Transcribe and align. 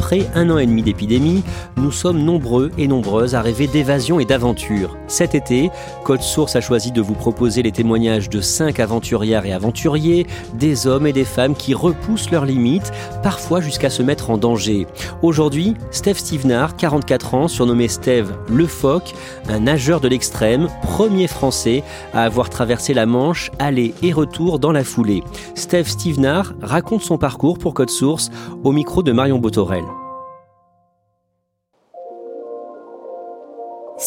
Après 0.00 0.26
un 0.34 0.48
an 0.48 0.56
et 0.56 0.64
demi 0.64 0.82
d'épidémie, 0.82 1.44
nous 1.76 1.92
sommes 1.92 2.24
nombreux 2.24 2.70
et 2.78 2.88
nombreuses 2.88 3.34
à 3.34 3.42
rêver 3.42 3.66
d'évasion 3.66 4.18
et 4.18 4.24
d'aventure. 4.24 4.96
Cet 5.08 5.34
été, 5.34 5.70
Code 6.04 6.22
Source 6.22 6.56
a 6.56 6.62
choisi 6.62 6.90
de 6.90 7.02
vous 7.02 7.12
proposer 7.12 7.62
les 7.62 7.70
témoignages 7.70 8.30
de 8.30 8.40
cinq 8.40 8.80
aventurières 8.80 9.44
et 9.44 9.52
aventuriers, 9.52 10.26
des 10.54 10.86
hommes 10.86 11.06
et 11.06 11.12
des 11.12 11.26
femmes 11.26 11.54
qui 11.54 11.74
repoussent 11.74 12.30
leurs 12.30 12.46
limites, 12.46 12.90
parfois 13.22 13.60
jusqu'à 13.60 13.90
se 13.90 14.02
mettre 14.02 14.30
en 14.30 14.38
danger. 14.38 14.86
Aujourd'hui, 15.20 15.74
Steve 15.90 16.16
Stevenard, 16.16 16.76
44 16.76 17.34
ans, 17.34 17.46
surnommé 17.46 17.86
Steve 17.86 18.32
Le 18.48 18.66
Phoque, 18.66 19.12
un 19.50 19.60
nageur 19.60 20.00
de 20.00 20.08
l'extrême, 20.08 20.68
premier 20.82 21.26
français 21.26 21.84
à 22.14 22.24
avoir 22.24 22.48
traversé 22.48 22.94
la 22.94 23.04
Manche, 23.04 23.50
aller 23.58 23.92
et 24.02 24.14
retour 24.14 24.60
dans 24.60 24.72
la 24.72 24.82
foulée. 24.82 25.22
Steve 25.54 25.88
Stevenard 25.88 26.54
raconte 26.62 27.02
son 27.02 27.18
parcours 27.18 27.58
pour 27.58 27.74
Code 27.74 27.90
Source 27.90 28.30
au 28.64 28.72
micro 28.72 29.02
de 29.02 29.12
Marion 29.12 29.38
Botorel. 29.38 29.84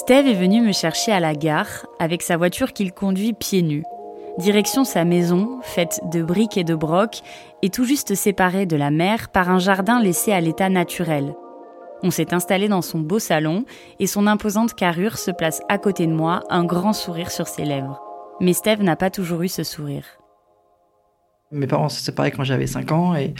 Steve 0.03 0.27
est 0.27 0.33
venu 0.33 0.61
me 0.61 0.73
chercher 0.73 1.13
à 1.13 1.21
la 1.21 1.33
gare 1.33 1.87
avec 1.97 2.23
sa 2.23 2.35
voiture 2.35 2.73
qu'il 2.73 2.91
conduit 2.91 3.31
pieds 3.31 3.61
nus. 3.61 3.85
Direction 4.37 4.83
sa 4.83 5.05
maison, 5.05 5.61
faite 5.61 6.01
de 6.11 6.21
briques 6.21 6.57
et 6.57 6.65
de 6.65 6.75
brocs, 6.75 7.21
et 7.61 7.69
tout 7.69 7.85
juste 7.85 8.13
séparée 8.13 8.65
de 8.65 8.75
la 8.75 8.91
mer 8.91 9.29
par 9.29 9.49
un 9.49 9.59
jardin 9.59 10.01
laissé 10.01 10.33
à 10.33 10.41
l'état 10.41 10.67
naturel. 10.67 11.33
On 12.03 12.11
s'est 12.11 12.33
installé 12.33 12.67
dans 12.67 12.81
son 12.81 12.99
beau 12.99 13.17
salon 13.17 13.63
et 14.01 14.07
son 14.07 14.27
imposante 14.27 14.73
carrure 14.73 15.17
se 15.17 15.31
place 15.31 15.61
à 15.69 15.77
côté 15.77 16.05
de 16.05 16.11
moi, 16.11 16.41
un 16.49 16.65
grand 16.65 16.91
sourire 16.91 17.31
sur 17.31 17.47
ses 17.47 17.63
lèvres. 17.63 18.03
Mais 18.41 18.51
Steve 18.51 18.83
n'a 18.83 18.97
pas 18.97 19.09
toujours 19.09 19.41
eu 19.43 19.47
ce 19.47 19.63
sourire. 19.63 20.03
Mes 21.53 21.67
parents 21.67 21.89
se 21.89 22.01
séparaient 22.01 22.31
quand 22.31 22.43
j'avais 22.43 22.67
5 22.67 22.91
ans 22.91 23.15
et 23.15 23.33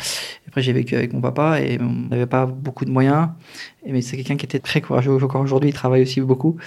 après 0.47 0.61
j'ai 0.61 0.71
vécu 0.71 0.95
avec 0.95 1.13
mon 1.13 1.21
papa 1.21 1.59
et 1.59 1.79
on 1.81 2.09
n'avait 2.09 2.27
pas 2.27 2.45
beaucoup 2.45 2.85
de 2.85 2.91
moyens. 2.91 3.29
Mais 3.85 4.01
c'est 4.01 4.15
quelqu'un 4.15 4.37
qui 4.37 4.45
était 4.45 4.59
très 4.59 4.81
courageux 4.81 5.11
encore 5.11 5.41
aujourd'hui, 5.41 5.71
il 5.71 5.73
travaille 5.73 6.03
aussi 6.03 6.21
beaucoup. 6.21 6.57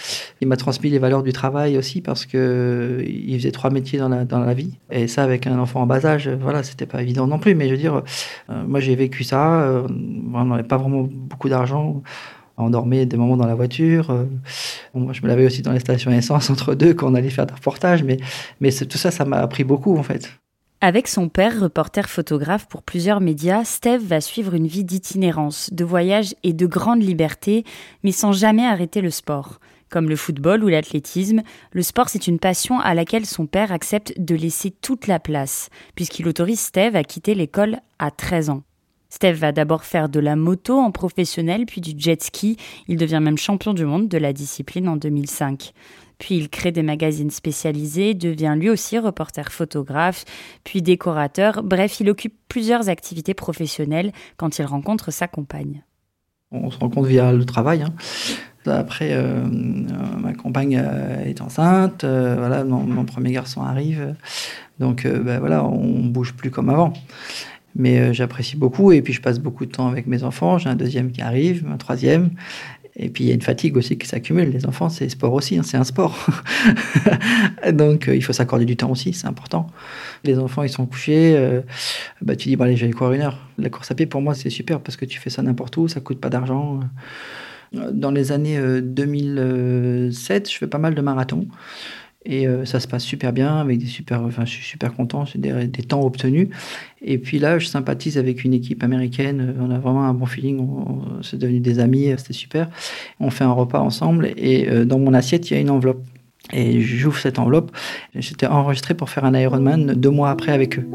Il 0.41 0.49
m'a 0.49 0.57
transmis 0.57 0.91
les 0.91 0.99
valeurs 0.99 1.23
du 1.23 1.33
travail 1.33 1.79
aussi 1.79 2.01
parce 2.01 2.27
que 2.27 3.05
il 3.07 3.39
faisait 3.39 3.53
trois 3.53 3.71
métiers 3.71 3.99
dans 3.99 4.09
la, 4.09 4.25
dans 4.25 4.41
la 4.41 4.55
vie. 4.55 4.79
Et 4.91 5.09
ça 5.09 5.23
avec 5.23 5.47
un 5.47 5.59
enfant 5.59 5.83
en 5.83 5.87
bas 5.87 6.05
âge, 6.05 6.29
voilà, 6.29 6.63
c'était 6.63 6.87
pas 6.87 7.01
évident 7.03 7.27
non 7.27 7.39
plus. 7.39 7.55
Mais 7.55 7.67
je 7.69 7.73
veux 7.73 7.81
dire, 7.81 8.03
euh, 8.51 8.65
moi 8.67 8.81
j'ai 8.81 8.97
vécu 8.97 9.25
ça, 9.25 9.61
euh, 9.63 9.87
on 10.35 10.45
n'avait 10.45 10.63
pas 10.63 10.77
vraiment 10.77 11.09
beaucoup 11.09 11.49
d'argent. 11.49 12.03
On 12.59 12.71
dormait 12.71 13.05
des 13.05 13.17
moments 13.17 13.37
dans 13.37 13.47
la 13.47 13.55
voiture. 13.55 14.11
Euh, 14.11 14.25
moi, 14.95 15.13
je 15.13 15.21
me 15.21 15.29
lavais 15.29 15.45
aussi 15.45 15.61
dans 15.61 15.73
les 15.73 15.81
stations 15.81 16.11
essence 16.11 16.49
entre 16.51 16.75
deux 16.75 16.95
quand 16.95 17.11
on 17.11 17.15
allait 17.15 17.31
faire 17.31 17.47
des 17.47 17.55
reportages. 17.55 18.03
Mais, 18.03 18.17
mais 18.61 18.71
tout 18.73 18.99
ça, 18.99 19.11
ça 19.11 19.25
m'a 19.25 19.39
appris 19.39 19.65
beaucoup 19.65 19.97
en 19.97 20.03
fait. 20.03 20.33
Avec 20.83 21.09
son 21.09 21.31
père, 21.31 21.59
reporter 21.59 22.09
photographe 22.11 22.69
pour 22.69 22.83
plusieurs 22.83 23.23
médias, 23.23 23.65
Steve 23.65 24.03
va 24.03 24.21
suivre 24.21 24.53
une 24.53 24.67
vie 24.67 24.85
d'itinérance, 24.85 25.71
de 25.73 25.85
voyage 25.85 26.35
et 26.43 26.53
de 26.53 26.67
grande 26.67 27.03
liberté, 27.03 27.65
mais 28.05 28.13
sans 28.13 28.33
jamais 28.33 28.67
arrêter 28.67 29.01
le 29.01 29.11
sport. 29.11 29.59
Comme 29.89 30.11
le 30.11 30.17
football 30.17 30.63
ou 30.63 30.69
l'athlétisme, 30.69 31.43
le 31.73 31.83
sport 31.83 32.11
c'est 32.11 32.27
une 32.27 32.39
passion 32.39 32.79
à 32.79 32.93
laquelle 32.93 33.25
son 33.25 33.47
père 33.47 33.73
accepte 33.73 34.13
de 34.19 34.35
laisser 34.35 34.71
toute 34.71 35.07
la 35.07 35.19
place, 35.19 35.71
puisqu'il 35.95 36.29
autorise 36.29 36.61
Steve 36.61 36.95
à 36.95 37.05
quitter 37.05 37.35
l'école 37.35 37.79
à 37.99 38.11
13 38.11 38.51
ans. 38.51 38.63
Steve 39.09 39.37
va 39.37 39.53
d'abord 39.53 39.85
faire 39.85 40.11
de 40.11 40.21
la 40.21 40.37
moto 40.37 40.79
en 40.79 40.91
professionnel, 40.91 41.65
puis 41.65 41.81
du 41.81 41.95
jet 41.97 42.23
ski. 42.23 42.59
Il 42.87 42.99
devient 42.99 43.21
même 43.23 43.39
champion 43.39 43.73
du 43.73 43.87
monde 43.87 44.09
de 44.09 44.19
la 44.19 44.35
discipline 44.35 44.89
en 44.89 44.97
2005. 44.97 45.73
Puis 46.19 46.37
il 46.37 46.49
crée 46.49 46.73
des 46.73 46.83
magazines 46.83 47.31
spécialisés, 47.31 48.15
devient 48.15 48.55
lui 48.57 48.71
aussi 48.71 48.99
reporter 48.99 49.53
photographe, 49.53 50.25
puis 50.65 50.83
décorateur. 50.83 51.63
Bref, 51.63 52.01
il 52.01 52.09
occupe 52.11 52.35
plusieurs 52.49 52.89
activités 52.89 53.35
professionnelles 53.35 54.13
quand 54.37 54.59
il 54.59 54.65
rencontre 54.65 55.11
sa 55.11 55.29
compagne. 55.29 55.83
On 56.53 56.71
se 56.71 56.79
rencontre 56.79 57.09
via 57.09 57.33
le 57.33 57.45
travail. 57.45 57.83
Hein. 57.83 57.93
Après, 58.73 59.11
euh, 59.13 59.45
ma 59.45 60.33
compagne 60.33 60.81
euh, 60.83 61.25
est 61.25 61.41
enceinte, 61.41 62.05
euh, 62.05 62.35
voilà, 62.39 62.65
mon, 62.65 63.05
premier 63.05 63.33
garçon 63.33 63.63
arrive, 63.63 64.15
donc 64.79 65.07
ben 65.07 65.39
voilà, 65.39 65.65
on 65.65 66.05
bouge 66.07 66.35
plus 66.35 66.51
comme 66.51 66.71
avant. 66.71 66.93
Mais 67.79 68.15
j'apprécie 68.15 68.57
beaucoup 68.57 68.91
et 68.91 69.03
puis 69.03 69.13
je 69.13 69.21
passe 69.21 69.39
beaucoup 69.39 69.67
de 69.67 69.71
temps 69.71 69.89
avec 69.89 70.07
mes 70.07 70.25
enfants. 70.25 70.57
J'ai 70.57 70.71
un 70.71 70.77
deuxième 70.77 71.13
qui 71.13 71.21
arrive, 71.21 71.67
un 71.71 71.77
troisième, 71.77 72.31
et 72.99 73.11
puis 73.11 73.25
il 73.25 73.27
y 73.29 73.31
a 73.31 73.35
une 73.35 73.43
fatigue 73.43 73.77
aussi 73.77 73.99
qui 73.99 74.07
s'accumule. 74.07 74.51
Les 74.51 74.65
enfants, 74.67 74.89
c'est 74.89 75.09
sport 75.09 75.33
aussi, 75.35 75.59
hein, 75.59 75.63
c'est 75.63 75.77
un 75.77 75.85
sport. 75.85 76.17
Donc 77.73 78.09
euh, 78.09 78.17
il 78.17 78.23
faut 78.23 78.33
s'accorder 78.33 78.65
du 78.65 78.77
temps 78.77 78.91
aussi, 78.91 79.13
c'est 79.13 79.27
important. 79.27 79.69
Les 80.25 80.39
enfants, 80.39 80.63
ils 80.63 80.71
sont 80.71 80.87
couchés, 80.87 81.37
euh, 81.37 81.61
bah, 82.23 82.37
tu 82.37 82.49
dis, 82.49 82.57
bon, 82.57 82.65
allez, 82.65 82.77
je 82.77 82.87
vais 82.87 82.93
courir 82.93 83.13
une 83.13 83.23
heure. 83.23 83.39
La 83.59 83.69
course 83.69 83.91
à 83.91 83.95
pied, 83.95 84.07
pour 84.07 84.23
moi, 84.23 84.35
c'est 84.35 84.51
super 84.51 84.81
parce 84.81 84.97
que 84.97 85.05
tu 85.05 85.21
fais 85.21 85.29
ça 85.29 85.43
n'importe 85.43 85.77
où, 85.77 85.89
ça 85.89 86.01
coûte 86.01 86.21
pas 86.21 86.31
d'argent. 86.31 86.81
Dans 87.73 88.11
les 88.11 88.33
années 88.33 88.59
2007, 88.81 90.47
euh, 90.47 90.51
je 90.51 90.57
fais 90.57 90.67
pas 90.67 90.79
mal 90.79 90.95
de 90.95 91.03
marathons. 91.03 91.47
Et 92.29 92.49
euh, 92.49 92.65
ça 92.65 92.81
se 92.81 92.89
passe 92.89 93.05
super 93.05 93.33
bien, 93.33 93.59
avec 93.59 93.79
des 93.79 93.87
super, 93.87 94.23
enfin, 94.23 94.45
je 94.45 94.51
suis 94.51 94.65
super 94.65 94.93
content, 94.93 95.27
c'est 95.27 95.41
des, 95.41 95.83
temps 95.85 96.05
obtenus. 96.05 96.49
Et 97.01 97.19
puis 97.19 97.39
là, 97.39 97.59
je 97.61 97.67
sympathise 97.67 98.19
avec 98.19 98.45
une 98.45 98.53
équipe 98.53 98.83
américaine, 98.83 99.55
on 99.61 99.71
a 99.71 99.79
vraiment 99.79 100.05
un 100.05 100.13
bon 100.13 100.27
feeling, 100.27 100.61
c'est 101.23 101.39
devenu 101.39 101.61
des 101.61 101.79
amis, 101.79 102.13
c'était 102.19 102.33
super. 102.33 102.69
On 103.21 103.31
fait 103.31 103.45
un 103.45 103.53
repas 103.53 103.79
ensemble 103.79 104.33
et 104.37 104.69
euh, 104.69 104.85
dans 104.85 104.99
mon 104.99 105.15
assiette, 105.15 105.49
il 105.51 105.55
y 105.55 105.57
a 105.57 105.61
une 105.61 105.71
enveloppe. 105.71 106.05
Et 106.53 106.81
j'ouvre 106.81 107.19
cette 107.19 107.39
enveloppe. 107.39 107.73
J'étais 108.15 108.47
enregistré 108.47 108.95
pour 108.95 109.11
faire 109.11 109.25
un 109.25 109.35
Ironman 109.35 109.95
deux 109.95 110.11
mois 110.11 110.31
après 110.31 110.53
avec 110.53 110.79
eux, 110.79 110.89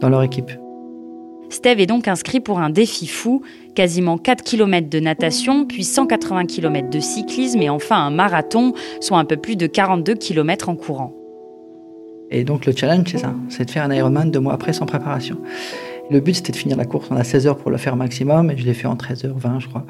dans 0.00 0.08
leur 0.08 0.22
équipe. 0.22 0.50
Steve 1.50 1.80
est 1.80 1.86
donc 1.86 2.08
inscrit 2.08 2.40
pour 2.40 2.58
un 2.58 2.70
défi 2.70 3.06
fou, 3.06 3.42
quasiment 3.74 4.18
4 4.18 4.44
km 4.44 4.88
de 4.88 5.00
natation, 5.00 5.64
puis 5.64 5.82
180 5.82 6.46
km 6.46 6.90
de 6.90 7.00
cyclisme 7.00 7.62
et 7.62 7.70
enfin 7.70 7.96
un 7.96 8.10
marathon, 8.10 8.74
soit 9.00 9.18
un 9.18 9.24
peu 9.24 9.36
plus 9.36 9.56
de 9.56 9.66
42 9.66 10.14
km 10.14 10.68
en 10.68 10.76
courant. 10.76 11.14
Et 12.30 12.44
donc 12.44 12.66
le 12.66 12.74
challenge, 12.76 13.08
c'est 13.10 13.18
ça, 13.18 13.34
c'est 13.48 13.64
de 13.64 13.70
faire 13.70 13.84
un 13.84 13.94
Ironman 13.94 14.30
deux 14.30 14.40
mois 14.40 14.52
après 14.52 14.74
sans 14.74 14.84
préparation. 14.84 15.38
Le 16.10 16.20
but, 16.20 16.34
c'était 16.34 16.52
de 16.52 16.56
finir 16.56 16.76
la 16.76 16.86
course. 16.86 17.08
On 17.10 17.16
a 17.16 17.24
16 17.24 17.46
heures 17.46 17.58
pour 17.58 17.70
le 17.70 17.76
faire 17.76 17.94
maximum, 17.96 18.50
et 18.50 18.56
je 18.56 18.64
l'ai 18.64 18.74
fait 18.74 18.86
en 18.86 18.94
13h20, 18.94 19.60
je 19.60 19.68
crois. 19.68 19.84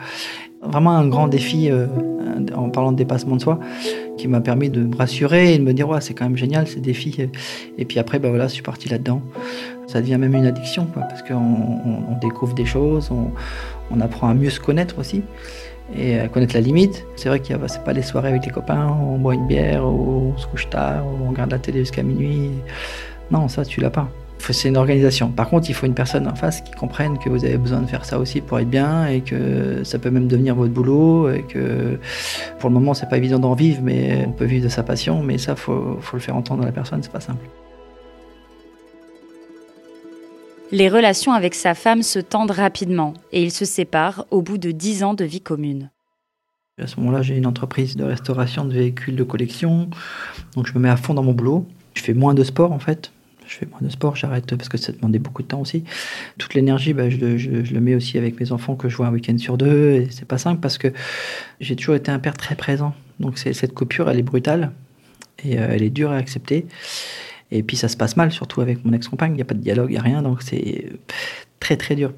Vraiment 0.62 0.90
un 0.90 1.06
grand 1.06 1.28
défi, 1.28 1.70
euh, 1.70 1.86
en 2.54 2.68
parlant 2.70 2.92
de 2.92 2.96
dépassement 2.96 3.36
de 3.36 3.42
soi, 3.42 3.60
qui 4.16 4.26
m'a 4.26 4.40
permis 4.40 4.70
de 4.70 4.82
me 4.82 4.96
rassurer 4.96 5.54
et 5.54 5.58
de 5.58 5.62
me 5.62 5.72
dire, 5.72 5.88
ouais, 5.88 6.00
c'est 6.00 6.14
quand 6.14 6.24
même 6.24 6.36
génial 6.36 6.66
ces 6.66 6.80
défis. 6.80 7.28
Et 7.78 7.84
puis 7.84 7.98
après, 7.98 8.18
ben 8.18 8.28
voilà, 8.30 8.48
je 8.48 8.54
suis 8.54 8.62
parti 8.62 8.88
là-dedans. 8.88 9.22
Ça 9.86 10.00
devient 10.00 10.18
même 10.18 10.34
une 10.34 10.46
addiction, 10.46 10.86
parce 10.86 11.22
qu'on 11.22 11.34
on, 11.34 12.18
découvre 12.20 12.54
des 12.54 12.66
choses, 12.66 13.10
on, 13.10 14.00
apprend 14.00 14.28
à 14.28 14.34
mieux 14.34 14.50
se 14.50 14.60
connaître 14.60 14.98
aussi 14.98 15.22
et 15.96 16.18
à 16.18 16.28
connaître 16.28 16.54
la 16.54 16.60
limite. 16.60 17.06
C'est 17.16 17.28
vrai 17.28 17.40
qu'il 17.40 17.56
y 17.56 17.58
a, 17.58 17.68
c'est 17.68 17.82
pas 17.84 17.92
les 17.92 18.02
soirées 18.02 18.28
avec 18.28 18.44
les 18.44 18.52
copains, 18.52 18.94
on 19.00 19.18
boit 19.18 19.34
une 19.34 19.46
bière, 19.46 19.86
on 19.86 20.36
se 20.36 20.46
couche 20.46 20.68
tard, 20.68 21.04
on 21.06 21.30
regarde 21.30 21.50
la 21.50 21.58
télé 21.58 21.80
jusqu'à 21.80 22.02
minuit. 22.02 22.50
Non, 23.30 23.48
ça, 23.48 23.64
tu 23.64 23.80
l'as 23.80 23.90
pas. 23.90 24.08
C'est 24.50 24.68
une 24.68 24.78
organisation. 24.78 25.30
Par 25.30 25.50
contre, 25.50 25.68
il 25.68 25.74
faut 25.74 25.86
une 25.86 25.94
personne 25.94 26.26
en 26.26 26.34
face 26.34 26.62
qui 26.62 26.72
comprenne 26.72 27.18
que 27.18 27.28
vous 27.28 27.44
avez 27.44 27.58
besoin 27.58 27.82
de 27.82 27.86
faire 27.86 28.04
ça 28.04 28.18
aussi 28.18 28.40
pour 28.40 28.58
être 28.58 28.70
bien 28.70 29.06
et 29.06 29.20
que 29.20 29.84
ça 29.84 29.98
peut 29.98 30.10
même 30.10 30.26
devenir 30.26 30.54
votre 30.54 30.72
boulot 30.72 31.30
et 31.30 31.42
que 31.42 31.98
pour 32.58 32.70
le 32.70 32.74
moment, 32.74 32.94
c'est 32.94 33.08
pas 33.08 33.18
évident 33.18 33.38
d'en 33.38 33.54
vivre, 33.54 33.80
mais 33.82 34.24
on 34.26 34.32
peut 34.32 34.46
vivre 34.46 34.64
de 34.64 34.70
sa 34.70 34.82
passion. 34.82 35.22
Mais 35.22 35.36
ça, 35.36 35.54
faut, 35.54 35.98
faut 36.00 36.16
le 36.16 36.22
faire 36.22 36.34
entendre 36.34 36.62
à 36.62 36.66
la 36.66 36.72
personne, 36.72 37.02
c'est 37.02 37.12
pas 37.12 37.20
simple. 37.20 37.44
Les 40.70 40.88
relations 40.88 41.32
avec 41.32 41.54
sa 41.54 41.74
femme 41.74 42.02
se 42.02 42.18
tendent 42.18 42.50
rapidement 42.50 43.14
et 43.32 43.42
ils 43.42 43.52
se 43.52 43.64
séparent 43.64 44.26
au 44.30 44.42
bout 44.42 44.58
de 44.58 44.70
dix 44.70 45.02
ans 45.02 45.14
de 45.14 45.24
vie 45.24 45.40
commune. 45.40 45.90
À 46.80 46.86
ce 46.86 47.00
moment-là, 47.00 47.22
j'ai 47.22 47.36
une 47.36 47.46
entreprise 47.46 47.96
de 47.96 48.04
restauration 48.04 48.64
de 48.64 48.72
véhicules 48.72 49.16
de 49.16 49.24
collection, 49.24 49.88
donc 50.54 50.66
je 50.66 50.74
me 50.74 50.80
mets 50.80 50.90
à 50.90 50.96
fond 50.96 51.14
dans 51.14 51.22
mon 51.22 51.32
boulot. 51.32 51.66
Je 51.94 52.02
fais 52.02 52.14
moins 52.14 52.34
de 52.34 52.44
sport 52.44 52.72
en 52.72 52.78
fait. 52.78 53.12
Je 53.48 53.54
fais 53.54 53.66
moins 53.66 53.80
de 53.80 53.88
sport, 53.88 54.14
j'arrête 54.14 54.54
parce 54.54 54.68
que 54.68 54.76
ça 54.76 54.92
demandait 54.92 55.18
beaucoup 55.18 55.42
de 55.42 55.48
temps 55.48 55.60
aussi. 55.60 55.82
Toute 56.36 56.54
l'énergie, 56.54 56.92
bah, 56.92 57.08
je, 57.08 57.16
le 57.18 57.80
mets 57.80 57.94
aussi 57.94 58.18
avec 58.18 58.38
mes 58.38 58.52
enfants 58.52 58.76
que 58.76 58.88
je 58.88 58.96
vois 58.96 59.06
un 59.06 59.12
week-end 59.12 59.36
sur 59.38 59.56
deux. 59.56 59.92
Et 59.92 60.08
c'est 60.10 60.26
pas 60.26 60.38
simple 60.38 60.60
parce 60.60 60.76
que 60.76 60.92
j'ai 61.58 61.74
toujours 61.74 61.94
été 61.94 62.10
un 62.10 62.18
père 62.18 62.36
très 62.36 62.54
présent. 62.54 62.94
Donc 63.20 63.38
cette 63.38 63.72
coupure, 63.72 64.10
elle 64.10 64.18
est 64.18 64.22
brutale 64.22 64.72
et 65.42 65.58
euh, 65.58 65.68
elle 65.70 65.82
est 65.82 65.90
dure 65.90 66.10
à 66.10 66.16
accepter. 66.16 66.66
Et 67.50 67.62
puis 67.62 67.76
ça 67.78 67.88
se 67.88 67.96
passe 67.96 68.16
mal, 68.16 68.30
surtout 68.30 68.60
avec 68.60 68.84
mon 68.84 68.92
ex-compagne. 68.92 69.32
Il 69.32 69.36
n'y 69.36 69.42
a 69.42 69.46
pas 69.46 69.54
de 69.54 69.60
dialogue, 69.60 69.90
il 69.90 69.94
n'y 69.94 69.98
a 69.98 70.02
rien, 70.02 70.20
donc 70.20 70.42
c'est 70.42 70.92
très 71.58 71.76
très 71.76 71.94
dur. 71.96 72.12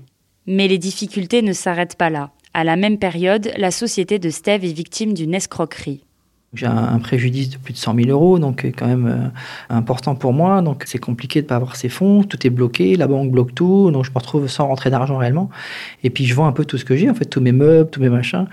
Mais 0.47 0.67
les 0.67 0.79
difficultés 0.79 1.43
ne 1.43 1.53
s'arrêtent 1.53 1.97
pas 1.97 2.11
là. 2.11 2.33
À 2.55 2.65
la 2.65 2.75
même 2.75 2.99
période, 2.99 3.53
la 3.57 3.71
société 3.71 4.19
de 4.19 4.31
Steve 4.31 4.65
est 4.65 4.73
victime 4.73 5.15
d'une 5.15 5.35
escroquerie. 5.35 6.05
J'ai 6.53 6.67
un 6.67 6.99
préjudice 6.99 7.51
de 7.51 7.59
plus 7.59 7.73
de 7.73 7.79
100 7.79 7.95
000 7.95 8.09
euros, 8.09 8.41
donc 8.41 8.67
quand 8.77 8.89
même 8.89 9.07
euh, 9.07 9.29
important 9.69 10.17
pour 10.17 10.33
moi. 10.33 10.63
Donc 10.63 10.83
c'est 10.85 10.99
compliqué 10.99 11.41
de 11.41 11.45
ne 11.45 11.49
pas 11.49 11.57
avoir 11.57 11.77
ces 11.77 11.89
fonds, 11.89 12.25
tout 12.25 12.45
est 12.45 12.51
bloqué, 12.51 12.97
la 12.97 13.07
banque 13.07 13.31
bloque 13.31 13.55
tout, 13.55 13.93
donc 13.93 14.05
je 14.05 14.11
me 14.11 14.19
retrouve 14.19 14.49
sans 14.49 14.67
rentrer 14.67 14.91
d'argent 14.91 15.17
réellement. 15.17 15.49
Et 16.03 16.11
puis 16.11 16.25
je 16.25 16.35
vends 16.35 16.47
un 16.47 16.53
peu 16.53 16.65
tout 16.65 16.77
ce 16.77 16.85
que 16.85 16.97
j'ai, 16.97 17.09
en 17.09 17.15
fait, 17.15 17.27
tous 17.27 17.41
mes 17.41 17.53
meubles, 17.53 17.89
tous 17.89 18.01
mes 18.01 18.09
machins 18.09 18.47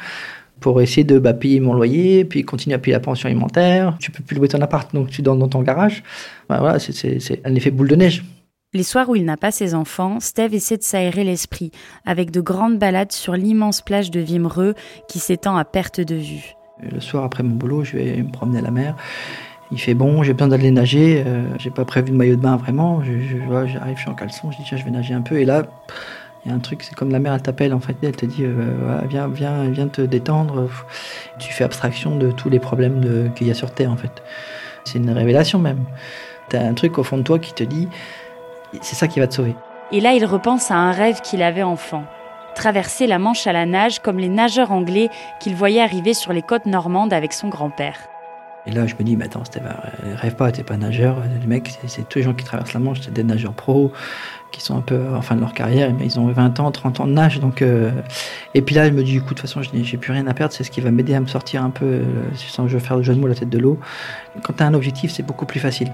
pour 0.60 0.82
essayer 0.82 1.04
de 1.04 1.20
bah, 1.20 1.34
payer 1.34 1.60
mon 1.60 1.74
loyer, 1.74 2.26
puis 2.26 2.44
continuer 2.44 2.76
à 2.76 2.80
payer 2.80 2.94
la 2.94 3.00
pension 3.00 3.28
alimentaire. 3.28 3.96
Tu 4.00 4.12
peux 4.12 4.24
plus 4.24 4.36
louer 4.36 4.48
ton 4.48 4.62
appart, 4.62 4.94
donc 4.94 5.10
tu 5.10 5.22
dors 5.22 5.36
dans 5.36 5.48
ton 5.48 5.62
garage. 5.62 6.04
Bah, 6.50 6.58
voilà, 6.60 6.80
c'est 6.80 7.42
un 7.46 7.56
effet 7.56 7.72
boule 7.72 7.88
de 7.88 7.96
neige. 7.96 8.24
Les 8.74 8.84
soirs 8.84 9.10
où 9.10 9.16
il 9.16 9.24
n'a 9.24 9.38
pas 9.38 9.52
ses 9.52 9.74
enfants, 9.74 10.20
Steve 10.20 10.54
essaie 10.54 10.78
de 10.78 10.84
s'aérer 10.84 11.24
l'esprit, 11.24 11.72
avec 12.06 12.32
de 12.32 12.42
grandes 12.42 12.78
balades 12.78 13.12
sur 13.12 13.34
l'immense 13.34 13.82
plage 13.82 14.12
de 14.12 14.20
Vimereux 14.20 14.74
qui 15.08 15.20
s'étend 15.20 15.58
à 15.58 15.64
perte 15.64 16.02
de 16.02 16.16
vue. 16.16 16.58
Le 16.82 17.00
soir, 17.00 17.24
après 17.24 17.44
mon 17.44 17.56
boulot, 17.56 17.84
je 17.84 17.98
vais 17.98 18.18
me 18.18 18.32
promener 18.32 18.60
à 18.60 18.62
la 18.62 18.72
mer. 18.72 18.96
Il 19.72 19.80
fait 19.80 19.94
bon, 19.94 20.24
j'ai 20.24 20.34
besoin 20.34 20.48
d'aller 20.48 20.72
nager. 20.72 21.24
Euh, 21.26 21.48
j'ai 21.58 21.72
pas 21.72 21.86
prévu 21.86 22.12
de 22.12 22.16
maillot 22.16 22.36
de 22.36 22.42
bain 22.42 22.56
vraiment. 22.56 23.02
J'arrive, 23.04 23.68
je, 23.68 23.96
je, 23.96 24.00
suis 24.00 24.10
en 24.10 24.14
caleçon, 24.14 24.52
je 24.52 24.58
dis 24.58 24.64
tiens, 24.66 24.78
je 24.78 24.86
vais 24.86 24.92
nager 24.92 25.14
un 25.14 25.22
peu. 25.22 25.40
Et 25.40 25.46
là, 25.46 25.64
il 26.46 26.50
y 26.50 26.52
a 26.52 26.56
un 26.56 26.60
truc, 26.60 26.84
c'est 26.84 26.96
comme 26.96 27.12
la 27.12 27.20
mère, 27.20 27.34
elle 27.34 27.42
t'appelle, 27.42 27.74
en 27.74 27.80
fait, 27.80 27.96
elle 28.02 28.16
te 28.16 28.26
dit, 28.26 28.44
euh, 28.44 29.02
viens, 29.10 29.28
viens, 29.28 29.70
viens 29.70 29.88
te 29.88 30.02
détendre. 30.02 30.70
Tu 31.40 31.52
fais 31.52 31.64
abstraction 31.64 32.16
de 32.16 32.32
tous 32.32 32.50
les 32.50 32.60
problèmes 32.60 33.32
qu'il 33.36 33.48
y 33.48 33.52
a 33.52 33.54
sur 33.54 33.72
Terre, 33.72 33.92
en 33.92 33.98
fait. 33.98 34.24
C'est 34.86 35.00
une 35.00 35.10
révélation 35.10 35.60
même. 35.60 35.84
Tu 36.50 36.56
as 36.56 36.62
un 36.62 36.74
truc 36.74 36.98
au 36.98 37.04
fond 37.04 37.18
de 37.18 37.24
toi 37.24 37.40
qui 37.40 37.54
te 37.54 37.64
dit, 37.64 37.90
c'est 38.82 38.96
ça 38.96 39.08
qui 39.08 39.20
va 39.20 39.28
te 39.28 39.34
sauver. 39.34 39.56
Et 39.92 40.00
là, 40.00 40.14
il 40.14 40.26
repense 40.26 40.72
à 40.72 40.76
un 40.76 40.92
rêve 40.92 41.22
qu'il 41.22 41.42
avait 41.42 41.64
enfant. 41.64 42.04
Traverser 42.58 43.06
la 43.06 43.20
Manche 43.20 43.46
à 43.46 43.54
la 43.54 43.68
nage 43.68 44.00
comme 44.00 44.18
les 44.18 44.30
nageurs 44.30 44.72
anglais 44.72 45.10
qu'il 45.40 45.56
voyait 45.56 45.80
arriver 45.80 46.16
sur 46.16 46.34
les 46.34 46.42
côtes 46.42 46.66
normandes 46.66 47.14
avec 47.14 47.32
son 47.32 47.50
grand-père. 47.50 48.00
Et 48.66 48.72
là, 48.72 48.88
je 48.88 48.96
me 48.96 49.04
dis, 49.04 49.16
mais 49.16 49.26
attends, 49.26 49.44
rêve 50.16 50.36
pas, 50.36 50.52
t'es 50.52 50.64
pas 50.64 50.76
nageur. 50.76 51.22
Les 51.40 51.46
mecs, 51.46 51.78
c'est 51.86 52.10
tous 52.10 52.18
les 52.18 52.24
gens 52.24 52.34
qui 52.34 52.44
traversent 52.44 52.74
la 52.74 52.80
Manche, 52.80 53.02
c'est 53.02 53.14
des 53.14 53.24
nageurs 53.24 53.54
pros 53.54 53.92
qui 54.52 54.62
sont 54.62 54.76
un 54.76 54.82
peu 54.82 55.00
en 55.14 55.22
fin 55.22 55.36
de 55.36 55.42
leur 55.42 55.54
carrière, 55.54 55.94
mais 55.94 56.06
ils 56.06 56.20
ont 56.20 56.26
20 56.32 56.60
ans, 56.60 56.72
30 56.72 57.02
ans 57.02 57.06
de 57.06 57.12
nage. 57.12 57.40
Donc, 57.40 57.62
euh, 57.62 57.92
Et 58.56 58.64
puis 58.64 58.74
là, 58.74 58.88
je 58.88 58.92
me 58.92 59.04
dis, 59.04 59.18
écoute, 59.18 59.38
de 59.38 59.42
toute 59.42 59.42
façon, 59.42 59.62
j'ai 59.62 59.98
plus 59.98 60.12
rien 60.12 60.26
à 60.26 60.34
perdre, 60.34 60.52
c'est 60.52 60.64
ce 60.64 60.72
qui 60.72 60.82
va 60.82 60.90
m'aider 60.90 61.14
à 61.14 61.20
me 61.20 61.28
sortir 61.28 61.64
un 61.64 61.70
peu, 61.70 61.86
euh, 61.86 62.04
sans 62.36 62.68
je 62.68 62.80
faire 62.80 62.98
le 62.98 63.04
jeu 63.04 63.14
de 63.14 63.20
mots, 63.20 63.28
la 63.28 63.36
tête 63.36 63.50
de 63.50 63.60
l'eau. 63.60 63.78
Quand 64.42 64.54
tu 64.54 64.64
as 64.64 64.66
un 64.66 64.74
objectif, 64.74 65.12
c'est 65.12 65.22
beaucoup 65.22 65.46
plus 65.46 65.60
facile. 65.60 65.92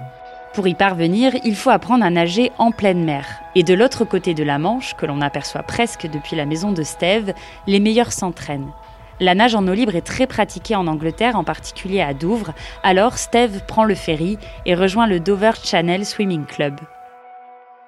Pour 0.53 0.67
y 0.67 0.75
parvenir, 0.75 1.33
il 1.43 1.55
faut 1.55 1.71
apprendre 1.71 2.05
à 2.05 2.11
nager 2.11 2.51
en 2.59 2.69
pleine 2.69 3.03
mer. 3.03 3.25
Et 3.55 3.63
de 3.63 3.73
l'autre 3.73 4.05
côté 4.05 4.35
de 4.35 4.43
la 4.43 4.59
Manche, 4.59 4.93
que 4.93 5.07
l'on 5.07 5.19
aperçoit 5.19 5.63
presque 5.63 6.07
depuis 6.07 6.35
la 6.35 6.45
maison 6.45 6.71
de 6.71 6.83
Steve, 6.83 7.33
les 7.65 7.79
meilleurs 7.79 8.11
s'entraînent. 8.11 8.71
La 9.19 9.33
nage 9.33 9.55
en 9.55 9.67
eau 9.67 9.73
libre 9.73 9.95
est 9.95 10.01
très 10.01 10.27
pratiquée 10.27 10.75
en 10.75 10.85
Angleterre, 10.85 11.37
en 11.37 11.43
particulier 11.43 12.01
à 12.01 12.13
Douvres. 12.13 12.53
Alors 12.83 13.17
Steve 13.17 13.61
prend 13.67 13.83
le 13.83 13.95
ferry 13.95 14.37
et 14.67 14.75
rejoint 14.75 15.07
le 15.07 15.19
Dover 15.19 15.53
Channel 15.63 16.05
Swimming 16.05 16.45
Club. 16.45 16.75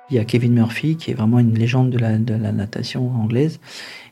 Il 0.09 0.15
y 0.15 0.19
a 0.19 0.25
Kevin 0.25 0.53
Murphy, 0.53 0.97
qui 0.97 1.11
est 1.11 1.15
vraiment 1.15 1.39
une 1.39 1.53
légende 1.53 1.89
de 1.91 1.97
la, 1.97 2.51
natation 2.51 3.11
anglaise. 3.15 3.59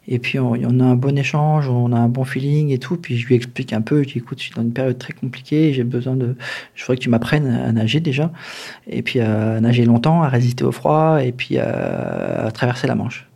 Et 0.07 0.19
puis, 0.19 0.37
on, 0.39 0.53
a 0.53 0.83
un 0.83 0.95
bon 0.95 1.17
échange, 1.17 1.69
on 1.69 1.93
a 1.93 1.97
un 1.97 2.09
bon 2.09 2.25
feeling 2.25 2.71
et 2.71 2.77
tout. 2.77 2.97
Puis, 2.97 3.17
je 3.17 3.27
lui 3.27 3.35
explique 3.35 3.71
un 3.73 3.81
peu, 3.81 4.03
je 4.03 4.09
dis, 4.09 4.17
écoute, 4.17 4.39
je 4.39 4.45
suis 4.45 4.53
dans 4.53 4.61
une 4.61 4.73
période 4.73 4.97
très 4.97 5.13
compliquée, 5.13 5.73
j'ai 5.73 5.83
besoin 5.83 6.15
de... 6.15 6.35
Je 6.75 6.83
voudrais 6.83 6.97
que 6.97 7.01
tu 7.01 7.09
m'apprennes 7.09 7.47
à 7.47 7.71
nager 7.71 7.99
déjà. 7.99 8.31
Et 8.87 9.01
puis, 9.01 9.21
à 9.21 9.61
nager 9.61 9.85
longtemps, 9.85 10.23
à 10.23 10.29
résister 10.29 10.63
au 10.63 10.71
froid, 10.71 11.23
et 11.23 11.31
puis 11.31 11.57
à, 11.57 12.45
à 12.45 12.51
traverser 12.51 12.87
la 12.87 12.95
Manche. 12.95 13.27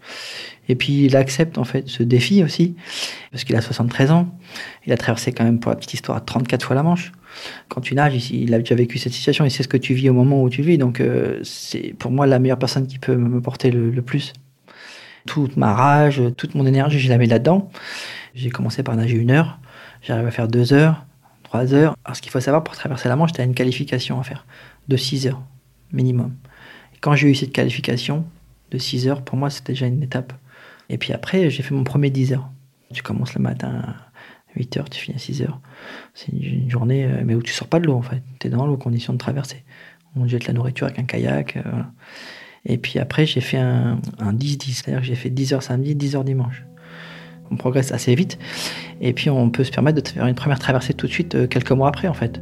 Et 0.70 0.76
puis, 0.76 1.06
il 1.06 1.16
accepte, 1.16 1.58
en 1.58 1.64
fait, 1.64 1.88
ce 1.88 2.04
défi 2.04 2.44
aussi, 2.44 2.76
parce 3.32 3.46
qu'il 3.46 3.56
a 3.56 3.62
73 3.62 4.12
ans. 4.12 4.28
Il 4.86 4.92
a 4.92 4.98
traversé 4.98 5.32
quand 5.32 5.46
même, 5.46 5.60
pour 5.60 5.70
la 5.70 5.78
petite 5.78 5.94
histoire, 5.94 6.24
34 6.24 6.66
fois 6.66 6.76
la 6.76 6.84
Manche 6.84 7.14
quand 7.70 7.82
tu 7.82 7.96
nages, 7.96 8.32
il 8.32 8.54
a 8.54 8.60
déjà 8.60 8.76
vécu 8.76 8.98
cette 8.98 9.14
situation, 9.14 9.46
il 9.46 9.52
sait 9.52 9.64
ce 9.64 9.68
que 9.68 9.78
tu 9.78 9.94
vis 9.94 10.10
au 10.10 10.14
moment 10.14 10.42
où 10.42 10.50
tu 10.50 10.62
vis. 10.62 10.78
Donc, 10.78 11.00
euh, 11.00 11.40
c'est 11.44 11.94
pour 11.98 12.12
moi 12.12 12.26
la 12.28 12.40
meilleure 12.40 12.60
personne 12.60 12.88
qui 12.88 13.00
peut 13.00 13.16
me 13.16 13.42
porter 13.42 13.72
le, 13.72 14.02
plus. 14.02 14.34
Toute 15.28 15.58
ma 15.58 15.74
rage, 15.74 16.22
toute 16.38 16.56
mon 16.56 16.66
énergie, 16.66 17.00
je 17.00 17.10
la 17.10 17.20
mets 17.20 17.28
là-dedans. 17.28 17.70
J'ai 18.34 18.50
commencé 18.50 18.82
par 18.82 18.96
nager 18.96 19.18
une 19.18 19.32
heure, 19.32 19.60
j'arrive 20.02 20.26
à 20.26 20.32
faire 20.32 20.48
deux 20.48 20.74
heures, 20.74 21.06
trois 21.44 21.74
heures. 21.74 21.96
Alors, 22.06 22.16
ce 22.16 22.22
qu'il 22.22 22.32
faut 22.32 22.40
savoir, 22.40 22.64
pour 22.64 22.76
traverser 22.76 23.08
la 23.10 23.16
Manche, 23.16 23.34
tu 23.34 23.42
as 23.42 23.44
une 23.44 23.54
qualification 23.54 24.20
à 24.20 24.24
faire 24.24 24.46
de 24.88 24.98
six 24.98 25.28
heures 25.28 25.42
minimum. 25.92 26.34
Quand 27.02 27.16
j'ai 27.16 27.30
eu 27.30 27.36
cette 27.36 27.54
qualification 27.54 28.26
de 28.72 28.78
six 28.78 29.08
heures, 29.08 29.22
pour 29.22 29.38
moi, 29.38 29.50
c'était 29.50 29.74
déjà 29.74 29.86
une 29.86 30.04
étape. 30.04 30.34
Et 30.90 30.98
puis 30.98 31.14
après, 31.14 31.50
j'ai 31.50 31.64
fait 31.64 31.74
mon 31.74 31.84
premier 31.84 32.10
10 32.10 32.34
heures. 32.34 32.50
Tu 32.94 33.04
commences 33.04 33.34
le 33.36 33.42
matin 33.42 33.96
8 34.56 34.78
heures, 34.78 34.90
tu 34.90 35.00
finis 35.00 35.16
à 35.16 35.20
6 35.20 35.42
heures. 35.42 35.60
C'est 36.14 36.32
une 36.32 36.70
journée, 36.70 37.06
euh, 37.06 37.22
mais 37.26 37.36
où 37.36 37.42
tu 37.42 37.54
sors 37.54 37.68
pas 37.68 37.80
de 37.80 37.86
l'eau 37.86 37.96
en 37.96 38.02
fait. 38.02 38.22
Tu 38.40 38.48
es 38.48 38.50
dans 38.50 38.66
l'eau, 38.66 38.78
condition 38.78 39.14
de 39.14 39.18
traverser. 39.18 39.64
On 40.16 40.28
jette 40.28 40.48
la 40.48 40.54
nourriture 40.54 40.88
avec 40.88 41.00
un 41.00 41.04
kayak. 41.04 41.58
Euh, 41.58 41.62
Et 42.68 42.78
puis 42.78 43.00
après, 43.00 43.26
j'ai 43.26 43.42
fait 43.42 43.58
un 43.58 43.98
10-10, 44.22 44.74
c'est-à-dire 44.74 45.02
que 45.02 45.08
j'ai 45.08 45.16
fait 45.16 45.30
10 45.30 45.54
heures 45.54 45.64
samedi, 45.64 45.96
10 45.96 46.18
heures 46.18 46.24
dimanche. 46.24 46.64
On 47.52 47.56
progresse 47.56 47.92
assez 47.92 48.14
vite. 48.14 48.38
Et 49.02 49.14
puis 49.14 49.30
on 49.30 49.50
peut 49.50 49.64
se 49.64 49.72
permettre 49.72 50.02
de 50.02 50.08
faire 50.08 50.28
une 50.28 50.36
première 50.36 50.60
traversée 50.60 50.94
tout 50.94 51.08
de 51.08 51.12
suite, 51.12 51.36
euh, 51.36 51.48
quelques 51.48 51.72
mois 51.72 51.88
après 51.88 52.08
en 52.08 52.14
fait. 52.14 52.42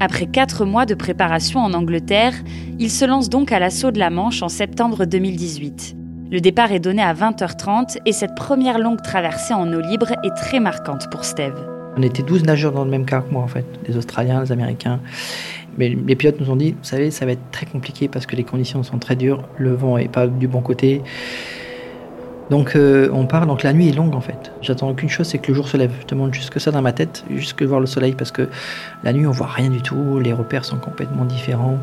Après 0.00 0.26
quatre 0.26 0.64
mois 0.64 0.86
de 0.86 0.94
préparation 0.94 1.60
en 1.60 1.72
Angleterre, 1.72 2.34
il 2.78 2.90
se 2.90 3.04
lance 3.04 3.28
donc 3.28 3.50
à 3.50 3.58
l'assaut 3.58 3.90
de 3.90 3.98
la 3.98 4.10
Manche 4.10 4.42
en 4.42 4.48
septembre 4.48 5.06
2018. 5.06 5.96
Le 6.30 6.40
départ 6.40 6.72
est 6.72 6.78
donné 6.78 7.02
à 7.02 7.14
20h30 7.14 7.98
et 8.04 8.12
cette 8.12 8.34
première 8.34 8.78
longue 8.78 9.02
traversée 9.02 9.54
en 9.54 9.72
eau 9.72 9.80
libre 9.80 10.12
est 10.22 10.36
très 10.36 10.60
marquante 10.60 11.10
pour 11.10 11.24
Steve. 11.24 11.54
On 11.96 12.02
était 12.02 12.22
12 12.22 12.44
nageurs 12.44 12.72
dans 12.72 12.84
le 12.84 12.90
même 12.90 13.06
cas 13.06 13.22
que 13.22 13.32
moi 13.32 13.42
en 13.42 13.48
fait, 13.48 13.64
les 13.88 13.96
Australiens, 13.96 14.42
les 14.42 14.52
Américains. 14.52 15.00
Mais 15.78 15.88
les 15.88 16.16
pilotes 16.16 16.40
nous 16.40 16.50
ont 16.50 16.56
dit, 16.56 16.72
vous 16.72 16.78
savez, 16.82 17.10
ça 17.10 17.24
va 17.24 17.32
être 17.32 17.50
très 17.52 17.66
compliqué 17.66 18.08
parce 18.08 18.26
que 18.26 18.36
les 18.36 18.44
conditions 18.44 18.82
sont 18.82 18.98
très 18.98 19.16
dures, 19.16 19.44
le 19.58 19.74
vent 19.74 19.96
est 19.96 20.08
pas 20.08 20.26
du 20.26 20.48
bon 20.48 20.60
côté. 20.60 21.02
Donc 22.50 22.76
euh, 22.76 23.10
on 23.12 23.26
part, 23.26 23.46
donc 23.46 23.62
la 23.62 23.72
nuit 23.72 23.88
est 23.88 23.92
longue 23.92 24.14
en 24.14 24.20
fait. 24.20 24.52
J'attends 24.62 24.92
qu'une 24.94 25.10
chose, 25.10 25.26
c'est 25.26 25.38
que 25.38 25.48
le 25.48 25.54
jour 25.54 25.68
se 25.68 25.76
lève. 25.76 25.92
Je 26.00 26.06
demande 26.06 26.32
juste 26.32 26.50
que 26.50 26.58
ça 26.58 26.70
dans 26.70 26.82
ma 26.82 26.92
tête, 26.92 27.24
juste 27.30 27.54
que 27.54 27.64
voir 27.64 27.78
le 27.78 27.86
soleil 27.86 28.12
parce 28.12 28.32
que 28.32 28.48
la 29.04 29.12
nuit 29.12 29.26
on 29.26 29.30
voit 29.30 29.48
rien 29.48 29.68
du 29.68 29.82
tout, 29.82 30.18
les 30.18 30.32
repères 30.32 30.64
sont 30.64 30.78
complètement 30.78 31.24
différents 31.24 31.78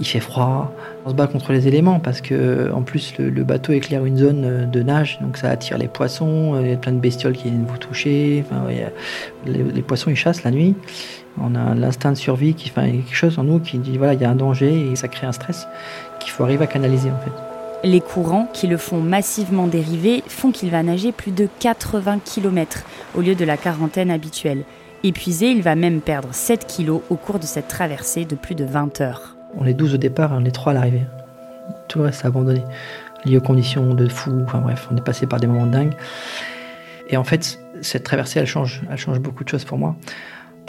il 0.00 0.06
fait 0.06 0.20
froid. 0.20 0.74
On 1.04 1.10
se 1.10 1.14
bat 1.14 1.26
contre 1.26 1.52
les 1.52 1.68
éléments 1.68 2.00
parce 2.00 2.20
que 2.20 2.70
en 2.72 2.82
plus 2.82 3.14
le, 3.18 3.44
bateau 3.44 3.72
éclaire 3.72 4.04
une 4.04 4.16
zone 4.16 4.44
euh, 4.44 4.66
de 4.66 4.82
nage, 4.82 5.18
donc 5.20 5.36
ça 5.36 5.50
attire 5.50 5.78
les 5.78 5.88
poissons. 5.88 6.54
Euh, 6.54 6.62
il 6.62 6.70
y 6.70 6.72
a 6.72 6.76
plein 6.76 6.92
de 6.92 6.98
bestioles 6.98 7.34
qui 7.34 7.44
viennent 7.44 7.66
vous 7.66 7.78
toucher. 7.78 8.44
Enfin, 8.46 8.64
les, 9.46 9.82
poissons 9.82 10.10
ils 10.10 10.16
chassent 10.16 10.42
la 10.42 10.50
nuit. 10.50 10.74
On 11.38 11.54
a 11.54 11.74
l'instinct 11.74 12.12
de 12.12 12.16
survie 12.16 12.54
qui 12.54 12.68
fait 12.68 12.90
quelque 12.90 13.14
chose 13.14 13.38
en 13.38 13.44
nous 13.44 13.60
qui 13.60 13.78
dit 13.78 13.98
voilà 13.98 14.14
il 14.14 14.20
y 14.20 14.24
a 14.24 14.30
un 14.30 14.34
danger 14.34 14.90
et 14.90 14.96
ça 14.96 15.08
crée 15.08 15.26
un 15.26 15.32
stress 15.32 15.66
qu'il 16.18 16.30
faut 16.30 16.44
arriver 16.44 16.64
à 16.64 16.66
canaliser 16.66 17.10
en 17.10 17.18
fait. 17.18 17.32
Les 17.82 18.00
courants 18.00 18.46
qui 18.52 18.66
le 18.66 18.76
font 18.76 19.00
massivement 19.00 19.66
dériver 19.66 20.22
font 20.26 20.52
qu'il 20.52 20.70
va 20.70 20.82
nager 20.82 21.12
plus 21.12 21.32
de 21.32 21.48
80 21.60 22.18
km 22.24 22.84
au 23.14 23.22
lieu 23.22 23.34
de 23.34 23.44
la 23.44 23.56
quarantaine 23.56 24.10
habituelle. 24.10 24.64
Épuisé, 25.02 25.50
il 25.50 25.62
va 25.62 25.76
même 25.76 26.02
perdre 26.02 26.28
7 26.30 26.66
kg 26.66 27.00
au 27.08 27.16
cours 27.16 27.38
de 27.38 27.46
cette 27.46 27.68
traversée 27.68 28.26
de 28.26 28.34
plus 28.34 28.54
de 28.54 28.64
20 28.64 29.00
heures. 29.00 29.34
On 29.56 29.64
est 29.64 29.72
12 29.72 29.94
au 29.94 29.96
départ, 29.96 30.32
on 30.34 30.44
est 30.44 30.50
3 30.50 30.72
à 30.72 30.74
l'arrivée. 30.74 31.04
Tout 31.88 32.00
le 32.00 32.04
reste, 32.06 32.20
c'est 32.20 32.26
abandonné. 32.26 32.62
Lié 33.24 33.38
aux 33.38 33.40
conditions 33.40 33.94
de 33.94 34.08
fou, 34.08 34.30
enfin 34.44 34.58
bref, 34.58 34.88
on 34.92 34.96
est 34.96 35.04
passé 35.04 35.26
par 35.26 35.40
des 35.40 35.46
moments 35.46 35.66
dingues. 35.66 35.94
Et 37.08 37.16
en 37.16 37.24
fait, 37.24 37.58
cette 37.80 38.04
traversée, 38.04 38.40
elle 38.40 38.46
change, 38.46 38.82
elle 38.90 38.98
change 38.98 39.20
beaucoup 39.20 39.42
de 39.42 39.48
choses 39.48 39.64
pour 39.64 39.78
moi. 39.78 39.96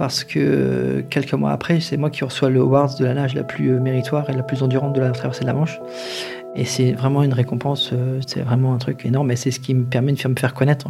Parce 0.02 0.24
que 0.24 1.06
quelques 1.12 1.36
mois 1.36 1.52
après, 1.52 1.80
c'est 1.80 1.96
moi 1.96 2.10
qui 2.10 2.24
reçois 2.24 2.50
le 2.50 2.62
award 2.62 2.98
de 2.98 3.06
la 3.06 3.14
nage 3.14 3.36
la 3.36 3.44
plus 3.44 3.80
méritoire 3.80 4.28
et 4.32 4.34
la 4.34 4.42
plus 4.42 4.64
endurante 4.64 4.96
de 4.96 5.00
la 5.00 5.12
traversée 5.12 5.42
de 5.42 5.46
la 5.46 5.54
Manche. 5.54 5.80
Et 6.56 6.66
c'est 6.66 6.94
vraiment 6.94 7.22
une 7.22 7.34
récompense, 7.34 7.92
euh, 7.94 8.20
c'est 8.26 8.42
vraiment 8.42 8.74
un 8.74 8.80
truc 8.80 9.06
énorme 9.06 9.30
et 9.30 9.36
c'est 9.36 9.52
ce 9.52 9.60
qui 9.60 9.76
me 9.76 9.84
permet 9.84 10.14
de 10.14 10.28
me 10.28 10.36
faire 10.36 10.56
connaître. 10.56 10.88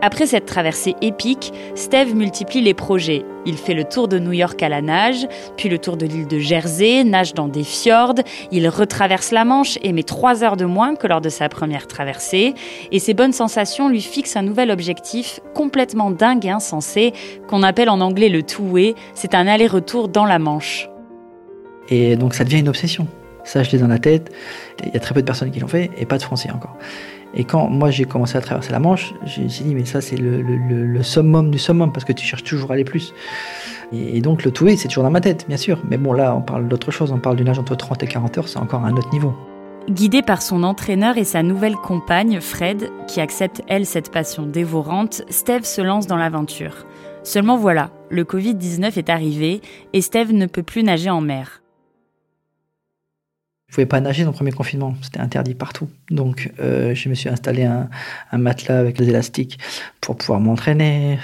Après 0.00 0.26
cette 0.26 0.46
traversée 0.46 0.94
épique, 1.02 1.52
Steve 1.74 2.14
multiplie 2.14 2.60
les 2.60 2.74
projets. 2.74 3.24
Il 3.44 3.56
fait 3.56 3.74
le 3.74 3.82
tour 3.82 4.06
de 4.06 4.20
New 4.20 4.32
York 4.32 4.62
à 4.62 4.68
la 4.68 4.80
nage, 4.80 5.26
puis 5.56 5.68
le 5.68 5.78
tour 5.78 5.96
de 5.96 6.06
l'île 6.06 6.28
de 6.28 6.38
Jersey, 6.38 7.02
nage 7.02 7.34
dans 7.34 7.48
des 7.48 7.64
fjords, 7.64 8.14
il 8.52 8.68
retraverse 8.68 9.32
la 9.32 9.44
Manche 9.44 9.76
et 9.82 9.92
met 9.92 10.04
trois 10.04 10.44
heures 10.44 10.56
de 10.56 10.66
moins 10.66 10.94
que 10.94 11.08
lors 11.08 11.20
de 11.20 11.28
sa 11.28 11.48
première 11.48 11.88
traversée. 11.88 12.54
Et 12.92 13.00
ses 13.00 13.12
bonnes 13.12 13.32
sensations 13.32 13.88
lui 13.88 14.00
fixent 14.00 14.36
un 14.36 14.42
nouvel 14.42 14.70
objectif 14.70 15.40
complètement 15.52 16.12
dingue 16.12 16.46
et 16.46 16.50
insensé 16.50 17.12
qu'on 17.48 17.64
appelle 17.64 17.90
en 17.90 18.00
anglais 18.00 18.28
le 18.28 18.44
two-way. 18.44 18.94
C'est 19.14 19.34
un 19.34 19.48
aller-retour 19.48 20.06
dans 20.06 20.26
la 20.26 20.38
Manche. 20.38 20.88
Et 21.88 22.14
donc 22.14 22.34
ça 22.34 22.44
devient 22.44 22.60
une 22.60 22.68
obsession. 22.68 23.08
Ça, 23.42 23.62
je 23.62 23.70
l'ai 23.70 23.78
dans 23.78 23.88
la 23.88 23.98
tête. 23.98 24.30
Il 24.84 24.92
y 24.92 24.96
a 24.96 25.00
très 25.00 25.14
peu 25.14 25.22
de 25.22 25.26
personnes 25.26 25.50
qui 25.50 25.58
l'ont 25.58 25.68
fait 25.68 25.90
et 25.96 26.04
pas 26.04 26.18
de 26.18 26.22
Français 26.22 26.50
encore. 26.50 26.76
Et 27.34 27.44
quand 27.44 27.68
moi 27.68 27.90
j'ai 27.90 28.04
commencé 28.04 28.36
à 28.36 28.40
traverser 28.40 28.72
la 28.72 28.78
Manche, 28.78 29.14
suis 29.26 29.44
dit, 29.46 29.74
mais 29.74 29.84
ça 29.84 30.00
c'est 30.00 30.16
le, 30.16 31.02
summum 31.02 31.50
du 31.50 31.58
summum, 31.58 31.92
parce 31.92 32.04
que 32.04 32.12
tu 32.12 32.24
cherches 32.24 32.44
toujours 32.44 32.70
à 32.70 32.74
aller 32.74 32.84
plus. 32.84 33.14
Et, 33.92 34.20
donc 34.20 34.44
le 34.44 34.50
tout 34.50 34.68
c'est 34.76 34.88
toujours 34.88 35.04
dans 35.04 35.10
ma 35.10 35.20
tête, 35.20 35.46
bien 35.48 35.56
sûr. 35.56 35.80
Mais 35.88 35.96
bon, 35.96 36.12
là, 36.12 36.34
on 36.34 36.42
parle 36.42 36.68
d'autre 36.68 36.90
chose, 36.90 37.12
on 37.12 37.18
parle 37.18 37.36
d'une 37.36 37.48
âge 37.48 37.58
entre 37.58 37.74
30 37.74 38.02
et 38.02 38.06
40 38.06 38.38
heures, 38.38 38.48
c'est 38.48 38.58
encore 38.58 38.84
un 38.84 38.94
autre 38.96 39.10
niveau. 39.12 39.34
Guidé 39.88 40.20
par 40.20 40.42
son 40.42 40.64
entraîneur 40.64 41.16
et 41.16 41.24
sa 41.24 41.42
nouvelle 41.42 41.76
compagne, 41.76 42.40
Fred, 42.40 42.90
qui 43.06 43.22
accepte 43.22 43.62
elle 43.68 43.86
cette 43.86 44.12
passion 44.12 44.44
dévorante, 44.44 45.22
Steve 45.30 45.64
se 45.64 45.80
lance 45.80 46.06
dans 46.06 46.18
l'aventure. 46.18 46.84
Seulement 47.22 47.56
voilà, 47.56 47.90
le 48.10 48.24
Covid-19 48.24 48.98
est 48.98 49.08
arrivé 49.08 49.62
et 49.94 50.02
Steve 50.02 50.32
ne 50.34 50.46
peut 50.46 50.62
plus 50.62 50.82
nager 50.82 51.08
en 51.08 51.22
mer. 51.22 51.62
Je 53.68 53.74
pouvais 53.74 53.86
pas 53.86 54.00
nager 54.00 54.24
dans 54.24 54.30
le 54.30 54.34
premier 54.34 54.52
confinement, 54.52 54.94
c'était 55.02 55.20
interdit 55.20 55.54
partout. 55.54 55.90
Donc 56.10 56.50
euh, 56.58 56.94
je 56.94 57.08
me 57.10 57.14
suis 57.14 57.28
installé 57.28 57.64
un, 57.64 57.88
matelas 58.32 58.78
avec 58.78 58.98
les 58.98 59.10
élastiques 59.10 59.58
pour 60.00 60.16
pouvoir 60.16 60.40
m'entraîner. 60.40 61.18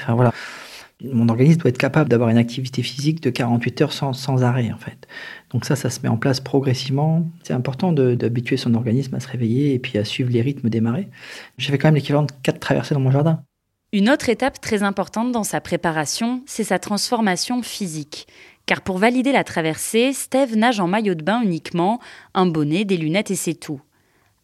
Mon 1.02 1.28
organisme 1.28 1.60
doit 1.60 1.70
être 1.70 1.78
capable 1.78 2.10
d'avoir 2.10 2.28
une 2.28 2.36
activité 2.36 2.82
physique 2.82 3.22
de 3.22 3.30
48 3.30 3.80
heures 3.82 3.92
sans, 3.92 4.42
arrêt 4.42 4.70
en 4.72 4.78
fait. 4.78 5.08
Donc 5.50 5.64
ça, 5.64 5.74
ça 5.74 5.88
se 5.88 6.00
met 6.02 6.08
en 6.08 6.18
place 6.18 6.40
progressivement. 6.40 7.26
C'est 7.42 7.54
important 7.54 7.92
d'habituer 7.92 8.58
son 8.58 8.74
organisme 8.74 9.14
à 9.14 9.20
se 9.20 9.28
réveiller 9.28 9.72
et 9.72 9.78
puis 9.78 9.98
à 9.98 10.04
suivre 10.04 10.30
les 10.30 10.42
rythmes 10.42 10.68
des 10.68 10.82
marées. 10.82 11.08
J'ai 11.56 11.72
fait 11.72 11.78
quand 11.78 11.88
même 11.88 11.94
l'équivalent 11.94 12.24
de 12.24 12.32
4 12.42 12.60
traversées 12.60 12.94
dans 12.94 13.00
mon 13.00 13.10
jardin. 13.10 13.42
Une 13.92 14.10
autre 14.10 14.28
étape 14.28 14.60
très 14.60 14.82
importante 14.82 15.30
dans 15.30 15.44
sa 15.44 15.60
préparation, 15.60 16.42
c'est 16.46 16.64
sa 16.64 16.80
transformation 16.80 17.62
physique. 17.62 18.26
Car 18.66 18.80
pour 18.80 18.98
valider 18.98 19.32
la 19.32 19.44
traversée, 19.44 20.12
Steve 20.12 20.56
nage 20.56 20.80
en 20.80 20.86
maillot 20.86 21.14
de 21.14 21.22
bain 21.22 21.42
uniquement, 21.42 22.00
un 22.32 22.46
bonnet, 22.46 22.84
des 22.84 22.96
lunettes 22.96 23.30
et 23.30 23.36
c'est 23.36 23.54
tout. 23.54 23.80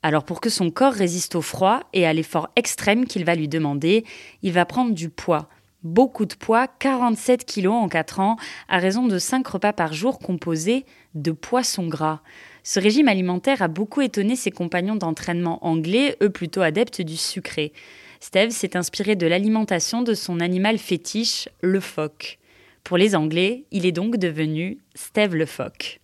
Alors 0.03 0.25
pour 0.25 0.41
que 0.41 0.50
son 0.50 0.71
corps 0.71 0.93
résiste 0.93 1.35
au 1.35 1.43
froid 1.43 1.81
et 1.93 2.07
à 2.07 2.12
l'effort 2.12 2.49
extrême 2.57 3.07
qu'il 3.07 3.25
va 3.25 3.35
lui 3.35 3.49
demander, 3.49 4.05
il 4.43 4.53
va 4.53 4.65
prendre 4.65 4.95
du 4.95 5.09
poids. 5.09 5.49
Beaucoup 5.83 6.27
de 6.27 6.35
poids, 6.35 6.67
47 6.67 7.47
kilos 7.47 7.73
en 7.73 7.89
4 7.89 8.21
ans, 8.21 8.37
à 8.69 8.79
raison 8.79 9.07
de 9.07 9.19
5 9.19 9.47
repas 9.47 9.73
par 9.73 9.95
jour 9.95 10.19
composés 10.19 10.85
de 11.15 11.33
poissons 11.33 11.89
gras. 11.89 12.21
Ce 12.62 12.79
régime 12.79 13.09
alimentaire 13.09 13.62
a 13.62 13.69
beaucoup 13.69 14.03
étonné 14.03 14.37
ses 14.37 14.50
compagnons 14.50 14.97
d'entraînement 14.97 15.65
anglais, 15.67 16.19
eux 16.23 16.29
plutôt 16.29 16.61
adeptes 16.61 17.00
du 17.00 17.17
sucré. 17.17 17.73
Steve 18.21 18.50
s'est 18.50 18.77
inspiré 18.77 19.17
de 19.17 19.27
l'alimentation 19.27 20.03
de 20.03 20.12
son 20.12 20.41
animal 20.41 20.77
fétiche, 20.77 21.49
le 21.62 21.81
phoque. 21.81 22.40
Pour 22.85 22.97
les 22.97 23.15
Anglais, 23.15 23.65
il 23.71 23.87
est 23.87 23.93
donc 23.93 24.17
devenu 24.17 24.79
Steve 24.95 25.35
le 25.35 25.47
phoque. 25.47 26.01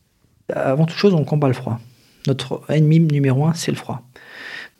Avant 0.52 0.86
toute 0.86 0.98
chose, 0.98 1.14
on 1.14 1.24
combat 1.24 1.48
le 1.48 1.54
froid. 1.54 1.80
Notre 2.26 2.62
ennemi 2.68 3.00
numéro 3.00 3.46
un, 3.46 3.54
c'est 3.54 3.70
le 3.70 3.76
froid. 3.76 4.02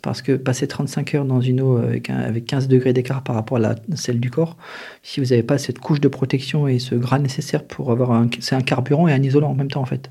Parce 0.03 0.23
que 0.23 0.33
passer 0.33 0.69
35 0.69 1.15
heures 1.15 1.25
dans 1.25 1.41
une 1.41 1.61
eau 1.61 1.79
avec, 1.79 2.11
avec 2.11 2.45
15 2.45 2.69
degrés 2.69 2.93
d'écart 2.93 3.23
par 3.23 3.35
rapport 3.35 3.57
à 3.57 3.61
la, 3.61 3.75
celle 3.95 4.21
du 4.21 4.31
corps, 4.31 4.57
si 5.03 5.21
vous 5.21 5.26
n'avez 5.26 5.43
pas 5.43 5.59
cette 5.59 5.81
couche 5.81 6.00
de 6.00 6.09
protection 6.09 6.69
et 6.69 6.79
ce 6.79 6.95
gras 6.95 7.19
nécessaire 7.19 7.65
pour 7.65 7.91
avoir 7.91 8.12
un. 8.12 8.29
C'est 8.38 8.55
un 8.55 8.61
carburant 8.61 9.09
et 9.09 9.12
un 9.12 9.23
isolant 9.23 9.50
en 9.50 9.55
même 9.55 9.71
temps, 9.71 9.83
en 9.83 9.87
fait. 9.87 10.11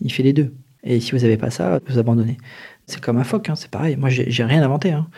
Il 0.00 0.12
fait 0.12 0.22
les 0.22 0.32
deux. 0.32 0.54
Et 0.82 1.00
si 1.00 1.12
vous 1.12 1.18
n'avez 1.18 1.36
pas 1.36 1.50
ça, 1.50 1.80
vous 1.86 1.98
abandonnez. 1.98 2.38
C'est 2.86 3.00
comme 3.00 3.18
un 3.18 3.24
phoque, 3.24 3.50
hein, 3.50 3.56
c'est 3.56 3.70
pareil. 3.70 3.96
Moi, 3.96 4.08
j'ai 4.08 4.44
rien 4.44 4.62
inventé. 4.62 4.92
Hein. 4.92 5.08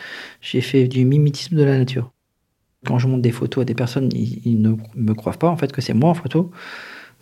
J'ai 0.41 0.61
fait 0.61 0.89
du 0.89 1.05
mimétisme 1.05 1.57
de 1.57 1.63
la 1.63 1.79
nature. 1.79 2.13
Quand 2.87 2.99
je 2.99 3.07
montre 3.07 3.23
des 3.23 3.31
photos 3.31 3.63
à 3.63 3.65
des 3.65 3.75
personnes, 3.75 4.11
ils, 4.13 4.61
ne 4.61 4.75
me 4.97 5.15
croient 5.15 5.33
pas 5.33 5.49
en 5.49 5.57
fait 5.57 5.71
que 5.73 5.81
c'est 5.81 5.95
moi 5.95 6.11
en 6.11 6.15
photo. 6.15 6.51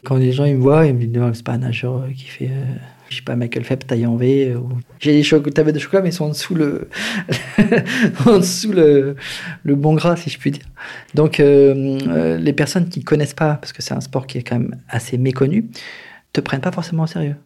Quand 0.04 0.16
les 0.16 0.32
gens 0.32 0.44
ils 0.44 0.56
me 0.56 0.60
voient, 0.60 0.86
ils 0.86 0.94
me 0.94 1.04
disent 1.04 1.22
c'est 1.34 1.44
pas 1.44 1.52
un 1.52 1.58
nageur 1.58 2.06
qui 2.16 2.24
fait, 2.24 2.46
euh, 2.46 2.64
je 3.10 3.16
sais 3.16 3.22
pas, 3.22 3.36
Michael 3.36 3.64
Phelps 3.64 3.86
taillé 3.86 4.06
en 4.06 4.16
V. 4.16 4.56
J'ai 4.98 5.20
des 5.20 5.52
tablettes 5.52 5.74
de 5.74 5.78
chocolat, 5.78 6.02
mais 6.02 6.08
ils 6.08 6.14
sont 6.14 6.24
en 6.24 6.30
dessous 6.30 6.54
le, 6.54 6.88
en 8.26 8.38
dessous 8.38 8.72
le, 8.72 9.16
le, 9.62 9.74
bon 9.74 9.92
gras, 9.92 10.16
si 10.16 10.30
je 10.30 10.38
puis 10.38 10.52
dire. 10.52 10.64
Donc 11.14 11.38
euh, 11.38 11.98
euh, 12.08 12.38
les 12.38 12.54
personnes 12.54 12.88
qui 12.88 13.04
connaissent 13.04 13.34
pas, 13.34 13.56
parce 13.56 13.74
que 13.74 13.82
c'est 13.82 13.92
un 13.92 14.00
sport 14.00 14.26
qui 14.26 14.38
est 14.38 14.42
quand 14.42 14.58
même 14.58 14.80
assez 14.88 15.18
méconnu, 15.18 15.68
te 16.32 16.40
prennent 16.40 16.62
pas 16.62 16.72
forcément 16.72 17.02
au 17.02 17.08
sérieux. 17.08 17.36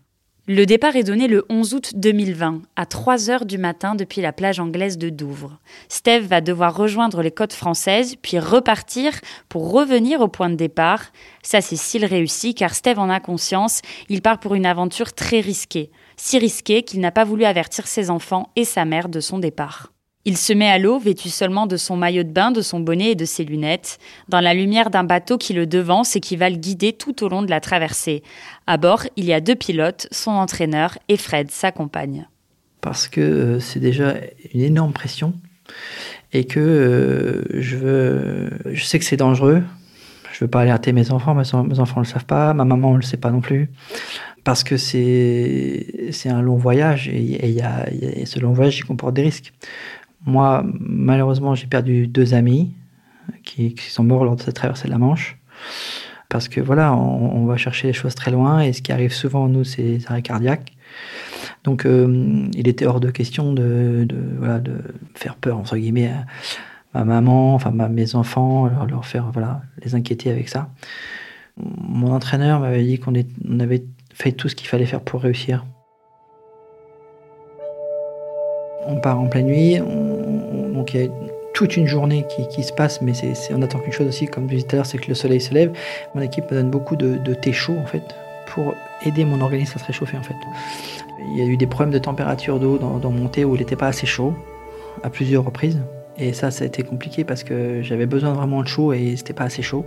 Le 0.46 0.66
départ 0.66 0.94
est 0.94 1.04
donné 1.04 1.26
le 1.26 1.46
11 1.48 1.72
août 1.72 1.92
2020, 1.94 2.60
à 2.76 2.84
3 2.84 3.30
heures 3.30 3.46
du 3.46 3.56
matin 3.56 3.94
depuis 3.94 4.20
la 4.20 4.30
plage 4.30 4.60
anglaise 4.60 4.98
de 4.98 5.08
Douvres. 5.08 5.58
Steve 5.88 6.26
va 6.26 6.42
devoir 6.42 6.76
rejoindre 6.76 7.22
les 7.22 7.30
côtes 7.30 7.54
françaises, 7.54 8.16
puis 8.20 8.38
repartir 8.38 9.14
pour 9.48 9.72
revenir 9.72 10.20
au 10.20 10.28
point 10.28 10.50
de 10.50 10.54
départ. 10.54 11.12
Ça, 11.42 11.62
c'est 11.62 11.76
s'il 11.76 12.04
réussit, 12.04 12.54
car 12.58 12.74
Steve 12.74 12.98
en 12.98 13.08
a 13.08 13.20
conscience, 13.20 13.80
il 14.10 14.20
part 14.20 14.38
pour 14.38 14.54
une 14.54 14.66
aventure 14.66 15.14
très 15.14 15.40
risquée. 15.40 15.90
Si 16.18 16.38
risquée 16.38 16.82
qu'il 16.82 17.00
n'a 17.00 17.10
pas 17.10 17.24
voulu 17.24 17.46
avertir 17.46 17.86
ses 17.86 18.10
enfants 18.10 18.50
et 18.54 18.64
sa 18.64 18.84
mère 18.84 19.08
de 19.08 19.20
son 19.20 19.38
départ. 19.38 19.93
Il 20.26 20.38
se 20.38 20.54
met 20.54 20.68
à 20.68 20.78
l'eau, 20.78 20.98
vêtu 20.98 21.28
seulement 21.28 21.66
de 21.66 21.76
son 21.76 21.96
maillot 21.96 22.22
de 22.22 22.30
bain, 22.30 22.50
de 22.50 22.62
son 22.62 22.80
bonnet 22.80 23.10
et 23.10 23.14
de 23.14 23.26
ses 23.26 23.44
lunettes, 23.44 23.98
dans 24.28 24.40
la 24.40 24.54
lumière 24.54 24.88
d'un 24.88 25.04
bateau 25.04 25.36
qui 25.36 25.52
le 25.52 25.66
devance 25.66 26.16
et 26.16 26.20
qui 26.20 26.36
va 26.36 26.48
le 26.48 26.56
guider 26.56 26.94
tout 26.94 27.22
au 27.22 27.28
long 27.28 27.42
de 27.42 27.50
la 27.50 27.60
traversée. 27.60 28.22
À 28.66 28.78
bord, 28.78 29.02
il 29.16 29.26
y 29.26 29.34
a 29.34 29.40
deux 29.40 29.54
pilotes, 29.54 30.08
son 30.12 30.30
entraîneur 30.30 30.98
et 31.08 31.18
Fred, 31.18 31.50
sa 31.50 31.72
compagne. 31.72 32.26
Parce 32.80 33.06
que 33.06 33.20
euh, 33.20 33.60
c'est 33.60 33.80
déjà 33.80 34.14
une 34.54 34.62
énorme 34.62 34.92
pression 34.94 35.34
et 36.32 36.44
que 36.44 36.60
euh, 36.60 37.60
je 37.60 37.76
veux, 37.76 38.50
je 38.72 38.84
sais 38.84 38.98
que 38.98 39.04
c'est 39.04 39.18
dangereux. 39.18 39.62
Je 40.32 40.40
veux 40.44 40.50
pas 40.50 40.62
alerter 40.62 40.92
mes 40.92 41.12
enfants, 41.12 41.34
mes, 41.34 41.52
enfants 41.52 42.00
ne 42.00 42.04
le 42.06 42.10
savent 42.10 42.24
pas, 42.24 42.54
ma 42.54 42.64
maman 42.64 42.92
ne 42.92 42.96
le 42.96 43.02
sait 43.02 43.18
pas 43.18 43.30
non 43.30 43.40
plus 43.40 43.70
parce 44.42 44.62
que 44.62 44.76
c'est 44.76 45.86
un 46.26 46.42
long 46.42 46.56
voyage 46.56 47.08
et, 47.08 47.48
il 47.48 47.62
a, 47.62 47.86
ce 48.26 48.38
long 48.38 48.52
voyage 48.52 48.76
qui 48.76 48.82
comporte 48.82 49.14
des 49.14 49.22
risques. 49.22 49.52
Moi, 50.24 50.64
malheureusement, 50.80 51.54
j'ai 51.54 51.66
perdu 51.66 52.06
deux 52.06 52.34
amis 52.34 52.74
qui, 53.44 53.74
sont 53.78 54.04
morts 54.04 54.24
lors 54.24 54.36
de 54.36 54.42
cette 54.42 54.54
traversée 54.54 54.86
de 54.86 54.92
la 54.92 54.98
Manche. 54.98 55.38
Parce 56.28 56.48
que 56.48 56.60
voilà, 56.60 56.94
on, 56.94 57.44
va 57.44 57.56
chercher 57.56 57.88
les 57.88 57.92
choses 57.92 58.14
très 58.14 58.30
loin 58.30 58.60
et 58.60 58.72
ce 58.72 58.82
qui 58.82 58.90
arrive 58.90 59.12
souvent, 59.12 59.46
nous, 59.48 59.62
c'est 59.62 59.82
les 59.82 60.06
arrêts 60.06 60.22
cardiaques. 60.22 60.72
Donc, 61.62 61.86
euh, 61.86 62.48
il 62.54 62.66
était 62.66 62.86
hors 62.86 63.00
de 63.00 63.10
question 63.10 63.52
de, 63.52 64.06
voilà, 64.38 64.58
de 64.58 64.78
faire 65.14 65.36
peur, 65.36 65.58
entre 65.58 65.76
guillemets, 65.76 66.08
à 66.08 66.24
ma 66.94 67.04
maman, 67.04 67.54
enfin, 67.54 67.78
à 67.78 67.88
mes 67.88 68.14
enfants, 68.14 68.68
leur, 68.88 69.06
faire, 69.06 69.30
voilà, 69.32 69.62
les 69.84 69.94
inquiéter 69.94 70.30
avec 70.30 70.48
ça. 70.48 70.70
Mon 71.56 72.12
entraîneur 72.12 72.60
m'avait 72.60 72.82
dit 72.82 72.98
qu'on 72.98 73.12
on 73.48 73.60
avait 73.60 73.84
fait 74.12 74.32
tout 74.32 74.48
ce 74.48 74.56
qu'il 74.56 74.68
fallait 74.68 74.86
faire 74.86 75.00
pour 75.00 75.22
réussir. 75.22 75.64
On 78.86 78.96
part 78.96 79.20
en 79.20 79.26
pleine 79.26 79.46
nuit, 79.46 79.78
donc 80.72 80.94
il 80.94 81.00
y 81.00 81.04
a 81.04 81.08
toute 81.54 81.76
une 81.76 81.86
journée 81.86 82.26
qui, 82.50 82.62
se 82.62 82.72
passe, 82.72 83.00
mais 83.00 83.14
c'est, 83.14 83.54
on 83.54 83.62
attend 83.62 83.78
qu'une 83.78 83.92
chose 83.92 84.08
aussi, 84.08 84.26
comme 84.26 84.48
je 84.50 84.56
disais 84.56 84.66
tout 84.66 84.74
à 84.74 84.76
l'heure, 84.78 84.86
c'est 84.86 84.98
que 84.98 85.08
le 85.08 85.14
soleil 85.14 85.40
se 85.40 85.54
lève. 85.54 85.72
Mon 86.14 86.20
équipe 86.20 86.50
me 86.50 86.56
donne 86.56 86.70
beaucoup 86.70 86.96
de, 86.96 87.34
thé 87.34 87.52
chaud 87.52 87.76
en 87.80 87.86
fait, 87.86 88.02
pour 88.48 88.74
aider 89.06 89.24
mon 89.24 89.40
organisme 89.40 89.74
à 89.76 89.78
se 89.78 89.86
réchauffer 89.86 90.16
en 90.16 90.22
fait. 90.22 90.34
Il 91.32 91.38
y 91.38 91.42
a 91.42 91.46
eu 91.46 91.56
des 91.56 91.66
problèmes 91.66 91.92
de 91.92 91.98
température 91.98 92.58
d'eau 92.58 92.76
dans, 92.76 93.10
mon 93.10 93.28
thé 93.28 93.44
où 93.44 93.54
il 93.54 93.60
n'était 93.60 93.76
pas 93.76 93.86
assez 93.86 94.06
chaud, 94.06 94.34
à 95.04 95.10
plusieurs 95.10 95.44
reprises. 95.44 95.80
Et 96.18 96.32
ça, 96.32 96.50
ça 96.50 96.64
a 96.64 96.66
été 96.66 96.82
compliqué 96.82 97.24
parce 97.24 97.44
que 97.44 97.82
j'avais 97.82 98.06
besoin 98.06 98.32
vraiment 98.32 98.62
de 98.62 98.68
chaud 98.68 98.92
et 98.92 99.16
c'était 99.16 99.32
pas 99.32 99.44
assez 99.44 99.62
chaud. 99.62 99.86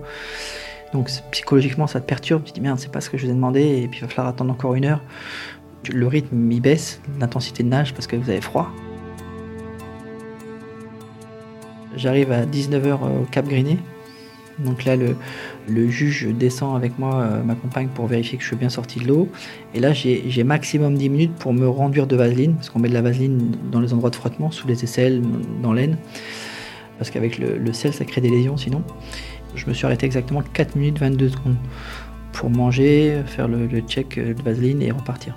Donc 0.93 1.09
psychologiquement, 1.31 1.87
ça 1.87 1.99
te 1.99 2.05
perturbe. 2.05 2.43
Tu 2.43 2.51
te 2.51 2.55
dis 2.55 2.61
merde, 2.61 2.79
c'est 2.79 2.91
pas 2.91 3.01
ce 3.01 3.09
que 3.09 3.17
je 3.17 3.25
vous 3.25 3.31
ai 3.31 3.35
demandé 3.35 3.61
et 3.61 3.87
puis 3.87 3.99
il 3.99 4.01
va 4.01 4.07
falloir 4.07 4.27
attendre 4.27 4.51
encore 4.51 4.75
une 4.75 4.85
heure. 4.85 5.01
Le 5.89 6.07
rythme 6.07 6.49
il 6.51 6.61
baisse, 6.61 7.01
l'intensité 7.19 7.63
de 7.63 7.69
nage 7.69 7.93
parce 7.93 8.07
que 8.07 8.15
vous 8.15 8.29
avez 8.29 8.41
froid. 8.41 8.71
J'arrive 11.97 12.31
à 12.31 12.45
19h 12.45 12.93
au 12.93 13.25
Cap 13.31 13.47
Griné. 13.47 13.77
Donc 14.59 14.85
là, 14.85 14.95
le, 14.95 15.89
juge 15.89 16.27
descend 16.27 16.75
avec 16.75 16.97
moi, 16.97 17.15
euh, 17.15 17.43
ma 17.43 17.55
compagne, 17.55 17.89
pour 17.89 18.07
vérifier 18.07 18.37
que 18.37 18.43
je 18.43 18.47
suis 18.47 18.55
bien 18.55 18.69
sorti 18.69 18.99
de 18.99 19.07
l'eau. 19.07 19.29
Et 19.73 19.79
là, 19.79 19.93
j'ai 19.93 20.43
maximum 20.43 20.95
10 20.95 21.09
minutes 21.09 21.35
pour 21.35 21.53
me 21.53 21.67
renduire 21.67 22.07
de 22.07 22.15
vaseline, 22.15 22.55
parce 22.55 22.69
qu'on 22.69 22.79
met 22.79 22.89
de 22.89 22.93
la 22.93 23.01
vaseline 23.01 23.55
dans 23.71 23.79
les 23.79 23.93
endroits 23.93 24.09
de 24.09 24.15
frottement, 24.15 24.49
sous 24.49 24.67
les 24.67 24.83
aisselles, 24.83 25.21
dans 25.61 25.73
l'aine. 25.73 25.97
Parce 26.97 27.11
qu'avec 27.11 27.37
le, 27.37 27.73
sel, 27.73 27.93
ça 27.93 28.05
crée 28.05 28.21
des 28.21 28.29
lésions 28.29 28.57
sinon. 28.57 28.81
Je 29.53 29.67
me 29.67 29.73
suis 29.73 29.85
arrêté 29.85 30.05
exactement 30.05 30.41
4 30.41 30.75
minutes 30.75 30.99
22 30.99 31.29
secondes 31.29 31.55
pour 32.33 32.49
manger, 32.49 33.21
faire 33.25 33.47
le 33.47 33.67
check 33.81 34.19
de 34.19 34.41
vaseline 34.43 34.81
et 34.81 34.91
repartir. 34.91 35.35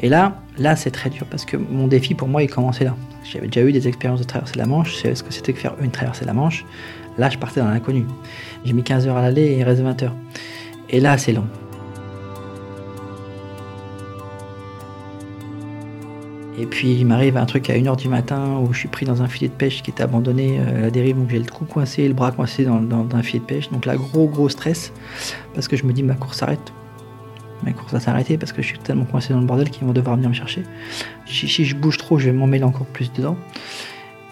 Et 0.00 0.08
là, 0.08 0.40
là 0.58 0.76
c'est 0.76 0.90
très 0.90 1.10
dur 1.10 1.26
parce 1.30 1.44
que 1.44 1.56
mon 1.56 1.86
défi 1.86 2.14
pour 2.14 2.28
moi, 2.28 2.42
il 2.42 2.50
commençait 2.50 2.84
là. 2.84 2.96
J'avais 3.24 3.46
déjà 3.46 3.66
eu 3.66 3.72
des 3.72 3.88
expériences 3.88 4.20
de 4.20 4.24
traverser 4.24 4.58
la 4.58 4.66
Manche, 4.66 4.96
savais 4.96 5.14
ce 5.14 5.22
que 5.22 5.32
c'était 5.32 5.52
que 5.52 5.60
faire 5.60 5.74
une 5.80 5.90
traversée 5.90 6.24
la 6.24 6.34
Manche. 6.34 6.64
Là, 7.16 7.30
je 7.30 7.38
partais 7.38 7.60
dans 7.60 7.70
l'inconnu. 7.70 8.04
J'ai 8.64 8.72
mis 8.72 8.82
15 8.82 9.06
heures 9.06 9.16
à 9.16 9.22
l'aller 9.22 9.42
et 9.42 9.58
il 9.58 9.62
reste 9.62 9.82
20 9.82 10.02
heures. 10.02 10.14
Et 10.90 11.00
là, 11.00 11.16
c'est 11.16 11.32
long. 11.32 11.46
Et 16.56 16.66
puis 16.66 16.92
il 16.92 17.04
m'arrive 17.04 17.36
un 17.36 17.46
truc 17.46 17.68
à 17.68 17.74
1h 17.74 17.96
du 17.96 18.08
matin 18.08 18.60
où 18.62 18.72
je 18.72 18.78
suis 18.78 18.88
pris 18.88 19.04
dans 19.04 19.22
un 19.22 19.28
filet 19.28 19.48
de 19.48 19.54
pêche 19.54 19.82
qui 19.82 19.90
était 19.90 20.04
abandonné 20.04 20.60
euh, 20.60 20.78
à 20.78 20.80
la 20.82 20.90
dérive, 20.90 21.16
donc 21.16 21.30
j'ai 21.30 21.38
le 21.38 21.50
cou 21.50 21.64
coincé, 21.64 22.06
le 22.06 22.14
bras 22.14 22.30
coincé 22.30 22.64
dans, 22.64 23.08
un 23.12 23.22
filet 23.22 23.40
de 23.40 23.44
pêche. 23.44 23.70
Donc 23.70 23.86
là, 23.86 23.96
gros 23.96 24.28
gros 24.28 24.48
stress, 24.48 24.92
parce 25.52 25.66
que 25.66 25.76
je 25.76 25.84
me 25.84 25.92
dis 25.92 26.02
ma 26.02 26.14
course 26.14 26.38
s'arrête. 26.38 26.72
Ma 27.62 27.72
course 27.72 27.92
va 27.92 28.00
s'arrêter 28.00 28.36
parce 28.36 28.52
que 28.52 28.62
je 28.62 28.66
suis 28.66 28.78
tellement 28.78 29.04
coincé 29.04 29.32
dans 29.32 29.40
le 29.40 29.46
bordel 29.46 29.70
qu'ils 29.70 29.84
vont 29.84 29.92
devoir 29.92 30.16
venir 30.16 30.28
me 30.28 30.34
chercher. 30.34 30.62
Si, 31.26 31.64
je 31.64 31.76
bouge 31.76 31.98
trop, 31.98 32.18
je 32.18 32.26
vais 32.26 32.32
m'en 32.32 32.46
mêler 32.46 32.64
encore 32.64 32.86
plus 32.86 33.12
dedans. 33.12 33.36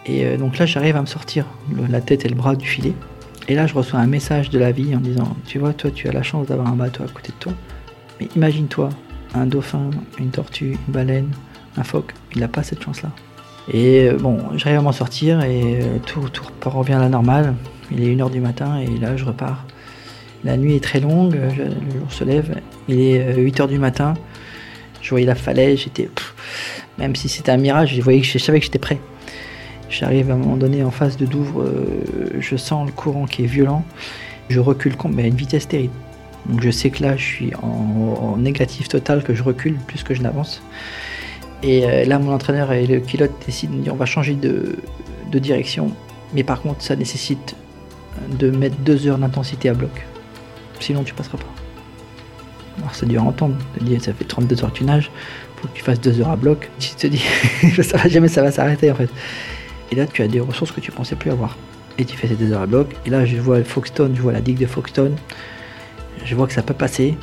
Et 0.05 0.25
euh, 0.27 0.37
donc 0.37 0.59
là, 0.59 0.67
j'arrive 0.67 0.97
à 0.97 1.01
me 1.01 1.07
sortir 1.07 1.47
la 1.89 2.01
tête 2.01 2.25
et 2.25 2.29
le 2.29 2.35
bras 2.35 2.57
du 2.57 2.67
filet. 2.67 2.95
Et 3.49 3.55
là, 3.55 3.67
je 3.67 3.75
reçois 3.75 4.01
un 4.01 4.07
message 4.07 4.51
de 4.51 4.59
la 4.59 4.73
vie 4.73 4.95
en 4.95 5.01
disant 5.01 5.37
Tu 5.47 5.59
vois, 5.59 5.73
toi, 5.73 5.91
tu 5.91 6.09
as 6.09 6.13
la 6.13 6.23
chance 6.23 6.47
d'avoir 6.47 6.69
un 6.69 6.77
bateau 6.77 7.05
à 7.05 7.09
côté 7.09 7.29
de 7.29 7.39
toi. 7.39 7.53
Mais 8.21 8.29
imagine-toi, 8.37 8.91
un 9.35 9.47
dauphin, 9.47 9.91
une 10.19 10.31
tortue, 10.31 10.79
une 10.87 10.93
baleine, 10.93 11.31
un 11.77 11.85
phoque, 11.85 12.13
il 12.35 12.41
n'a 12.41 12.49
pas 12.49 12.63
cette 12.63 12.83
chance-là. 12.83 13.11
Et 13.73 14.09
euh, 14.09 14.17
bon, 14.17 14.39
j'arrive 14.57 14.79
à 14.79 14.83
m'en 14.83 14.93
sortir 14.93 15.43
et 15.43 15.81
euh, 15.81 15.99
tout, 16.05 16.29
tout 16.29 16.45
revient 16.65 16.95
à 16.95 16.99
la 16.99 17.09
normale. 17.09 17.55
Il 17.91 18.03
est 18.03 18.15
1h 18.15 18.31
du 18.31 18.41
matin 18.41 18.79
et 18.79 18.99
là, 18.99 19.17
je 19.17 19.25
repars. 19.25 19.65
La 20.45 20.57
nuit 20.57 20.75
est 20.75 20.83
très 20.83 21.01
longue, 21.01 21.35
le 21.35 21.99
jour 21.99 22.11
se 22.11 22.25
lève. 22.25 22.61
Il 22.89 23.01
est 23.01 23.35
8h 23.37 23.69
du 23.69 23.79
matin. 23.79 24.15
Je 25.01 25.11
voyais 25.11 25.27
la 25.27 25.35
falaise, 25.35 25.81
j'étais. 25.81 26.09
Même 26.99 27.17
si 27.17 27.29
c'était 27.29 27.53
un 27.53 27.57
mirage, 27.57 27.95
je, 27.95 28.03
voyais 28.03 28.23
savais 28.23 28.59
que 28.59 28.65
j'étais 28.65 28.79
prêt. 28.79 28.99
J'arrive 29.93 30.31
à 30.31 30.35
un 30.35 30.39
moment 30.39 30.57
donné 30.57 30.83
en 30.83 30.91
face 30.91 31.19
de 31.19 31.27
Douvres, 31.27 31.65
euh, 31.65 32.41
je 32.41 32.57
sens 32.57 32.87
le 32.87 32.93
courant 32.93 33.27
qui 33.27 33.45
est 33.45 33.47
violent, 33.47 33.85
je 34.49 34.59
recule 34.59 34.95
mais 35.11 35.25
à 35.25 35.27
une 35.27 35.37
vitesse 35.37 35.69
terrible. 35.69 35.93
Donc 36.47 36.63
je 36.63 36.71
sais 36.71 36.89
que 36.89 37.03
là 37.03 37.15
je 37.17 37.23
suis 37.23 37.53
en, 37.63 38.39
négatif 38.39 38.89
total, 38.89 39.23
que 39.23 39.35
je 39.35 39.43
recule 39.43 39.77
plus 39.87 40.03
que 40.03 40.15
je 40.15 40.23
n'avance. 40.23 40.63
Et 41.63 41.85
euh, 41.85 42.05
là 42.07 42.19
mon 42.19 42.33
entraîneur 42.33 42.73
et 42.73 42.87
le 42.87 43.01
pilote 43.01 43.33
décident 43.45 43.75
de 43.75 43.83
dire 43.83 43.93
on 43.93 43.97
va 43.97 44.07
changer 44.07 44.35
de, 44.35 44.77
direction, 45.31 45.93
mais 46.35 46.43
par 46.43 46.63
contre 46.63 46.81
ça 46.81 46.97
nécessite 46.97 47.55
de 48.39 48.51
mettre 48.51 48.77
deux 48.77 49.07
heures 49.07 49.19
d'intensité 49.19 49.69
à 49.69 49.75
bloc. 49.75 50.07
Sinon 50.83 51.05
tu 51.05 51.15
passeras 51.15 51.39
pas. 51.39 51.45
Alors 52.79 52.95
c'est 52.95 53.07
dur 53.07 53.23
à 53.23 53.27
entendre, 53.27 53.57
ça 54.01 54.13
fait 54.13 54.25
32 54.25 54.65
heures 54.65 54.73
que 54.73 54.79
tu 54.79 54.85
nages, 54.85 55.11
faut 55.57 55.69
que 55.69 55.75
tu 55.75 55.83
fasses 55.83 56.01
deux 56.01 56.21
heures 56.21 56.31
à 56.31 56.37
bloc. 56.37 56.71
Tu 56.79 56.95
te 56.95 57.07
dis 57.07 57.23
ça 57.83 57.97
va 57.97 58.09
jamais 58.09 58.29
ça 58.29 58.43
va 58.43 58.51
s'arrêter 58.51 58.91
en 58.91 58.95
fait. 58.95 59.11
Et 59.93 59.95
là, 59.95 60.07
tu 60.07 60.23
as 60.23 60.29
des 60.29 60.41
ressources 60.41 60.73
que 60.73 60.81
tu 60.81 60.91
pensais 60.91 61.17
plus 61.17 61.31
avoir. 61.31 61.59
Et 61.99 62.07
tu 62.07 62.17
fais 62.17 62.27
ces 62.27 62.35
deux 62.35 62.51
heures 62.53 62.63
à 62.63 62.67
bloc. 62.67 62.97
Et 63.05 63.11
là, 63.11 63.27
je 63.27 63.37
vois 63.37 63.63
Foxton, 63.63 64.13
je 64.15 64.23
vois 64.23 64.33
la 64.33 64.41
digue 64.41 64.59
de 64.59 64.65
Foxton. 64.65 65.13
Je 66.25 66.35
vois 66.35 66.47
que 66.47 66.55
ça 66.55 66.63
peut 66.63 66.73
passer. 66.73 67.15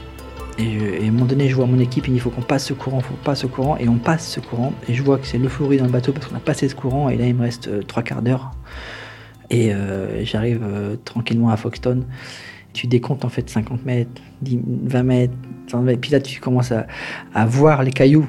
Et, 0.59 0.99
à 1.01 1.07
un 1.07 1.11
moment 1.11 1.25
donné, 1.25 1.49
je 1.49 1.55
vois 1.55 1.65
mon 1.65 1.79
équipe, 1.79 2.07
il 2.07 2.19
faut 2.19 2.29
qu'on 2.29 2.43
passe 2.43 2.67
ce 2.67 2.73
courant, 2.73 2.99
faut 2.99 3.15
passe 3.23 3.41
ce 3.41 3.47
courant. 3.47 3.75
Et 3.77 3.89
on 3.89 3.95
passe 3.95 4.29
ce 4.29 4.39
courant. 4.39 4.73
Et 4.87 4.93
je 4.93 5.01
vois 5.01 5.17
que 5.17 5.25
c'est 5.25 5.39
l'euphorie 5.39 5.77
dans 5.77 5.85
le 5.85 5.91
bateau 5.91 6.11
parce 6.11 6.27
qu'on 6.27 6.35
a 6.35 6.39
passé 6.39 6.69
ce 6.69 6.75
courant. 6.75 7.09
Et 7.09 7.17
là, 7.17 7.25
il 7.25 7.33
me 7.33 7.41
reste 7.41 7.69
euh, 7.69 7.81
trois 7.81 8.03
quarts 8.03 8.21
d'heure. 8.21 8.51
Et 9.49 9.73
euh, 9.73 10.23
j'arrive 10.23 10.61
euh, 10.61 10.95
tranquillement 11.03 11.49
à 11.49 11.57
Foxton. 11.57 12.03
Tu 12.73 12.87
décomptes 12.87 13.25
en 13.25 13.29
fait 13.29 13.49
50 13.49 13.85
mètres, 13.85 14.21
10, 14.41 14.59
20 14.85 15.03
mètres, 15.03 15.33
30 15.67 15.83
mètres. 15.83 16.01
Puis 16.01 16.11
là, 16.11 16.19
tu 16.19 16.39
commences 16.39 16.71
à, 16.71 17.45
voir 17.45 17.83
les 17.83 17.91
cailloux 17.91 18.27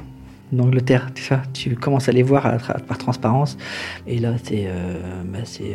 d'Angleterre, 0.53 1.11
tu 1.15 1.23
tu 1.53 1.77
commences 1.77 2.09
à 2.09 2.13
les 2.13 2.23
voir 2.23 2.57
par 2.89 2.99
transparence. 2.99 3.57
Et 4.07 4.19
là, 4.19 4.35
c'est 4.43 4.65
euh, 4.67 5.23
bah, 5.25 5.39
euh, 5.61 5.75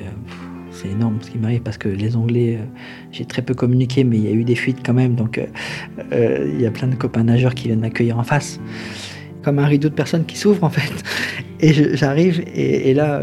c'est 0.71 0.89
énorme 0.89 1.19
ce 1.21 1.31
qui 1.31 1.37
m'arrive 1.37 1.61
parce 1.61 1.77
que 1.77 1.87
les 1.87 2.17
Anglais, 2.17 2.57
euh, 2.59 2.65
j'ai 3.11 3.23
très 3.23 3.41
peu 3.41 3.53
communiqué, 3.53 4.03
mais 4.03 4.17
il 4.17 4.23
y 4.23 4.27
a 4.27 4.31
eu 4.31 4.43
des 4.43 4.55
fuites 4.55 4.85
quand 4.85 4.93
même. 4.93 5.15
Donc, 5.15 5.39
il 6.11 6.61
y 6.61 6.65
a 6.65 6.71
plein 6.71 6.87
de 6.87 6.95
copains 6.95 7.23
nageurs 7.23 7.55
qui 7.55 7.67
viennent 7.67 7.79
m'accueillir 7.79 8.19
en 8.19 8.23
face. 8.23 8.59
Comme 9.45 9.59
un 9.59 9.65
rideau 9.65 9.87
de 9.87 9.93
personnes 9.93 10.25
qui 10.25 10.37
s'ouvre 10.37 10.63
en 10.63 10.69
fait. 10.69 10.91
Et 11.61 11.95
j'arrive 11.95 12.43
et, 12.53 12.93
là, 12.93 13.21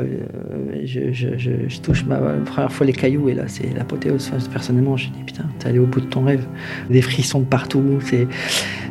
je, 0.85 1.81
touche 1.81 2.05
ma 2.07 2.17
première 2.17 2.73
fois 2.73 2.87
les 2.87 2.95
cailloux 2.95 3.29
et 3.29 3.35
là, 3.35 3.45
c'est 3.47 3.69
l'apothéose. 3.77 4.33
personnellement, 4.51 4.97
je 4.97 5.09
dis 5.09 5.23
putain, 5.27 5.45
t'es 5.59 5.69
allé 5.69 5.79
au 5.79 5.87
bout 5.87 6.01
de 6.01 6.07
ton 6.07 6.25
rêve. 6.25 6.47
Des 6.89 7.03
frissons 7.03 7.41
de 7.41 7.45
partout. 7.45 7.99
Tu 8.09 8.27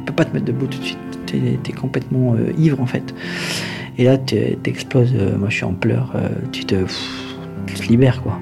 peux 0.05 0.13
pas 0.13 0.25
te 0.25 0.33
mettre 0.33 0.45
debout 0.45 0.67
tout 0.67 0.77
de 0.79 0.83
suite 0.83 1.11
t'es 1.31 1.71
es 1.71 1.73
complètement 1.73 2.35
euh, 2.35 2.51
ivre 2.57 2.81
en 2.81 2.85
fait. 2.85 3.13
Et 3.97 4.03
là, 4.03 4.17
t'exploses, 4.17 5.13
euh, 5.15 5.37
moi 5.37 5.49
je 5.49 5.55
suis 5.55 5.65
en 5.65 5.73
pleurs, 5.73 6.11
euh, 6.15 6.29
tu 6.51 6.65
te, 6.65 6.75
tu 7.67 7.73
te 7.75 7.87
libères 7.87 8.21
quoi. 8.21 8.39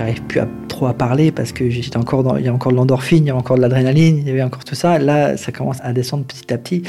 J'arrive 0.00 0.22
plus 0.22 0.40
à, 0.40 0.48
trop 0.68 0.86
à 0.86 0.94
parler 0.94 1.30
parce 1.30 1.52
que 1.52 1.68
j'étais 1.68 1.98
encore 1.98 2.22
dans, 2.22 2.38
il 2.38 2.44
y 2.46 2.48
a 2.48 2.54
encore 2.54 2.72
de 2.72 2.76
l'endorphine, 2.76 3.24
il 3.24 3.28
y 3.28 3.30
a 3.30 3.36
encore 3.36 3.56
de 3.56 3.60
l'adrénaline, 3.60 4.16
il 4.16 4.26
y 4.26 4.30
avait 4.30 4.42
encore 4.42 4.64
tout 4.64 4.74
ça. 4.74 4.98
Là, 4.98 5.36
ça 5.36 5.52
commence 5.52 5.76
à 5.82 5.92
descendre 5.92 6.24
petit 6.24 6.50
à 6.54 6.56
petit. 6.56 6.82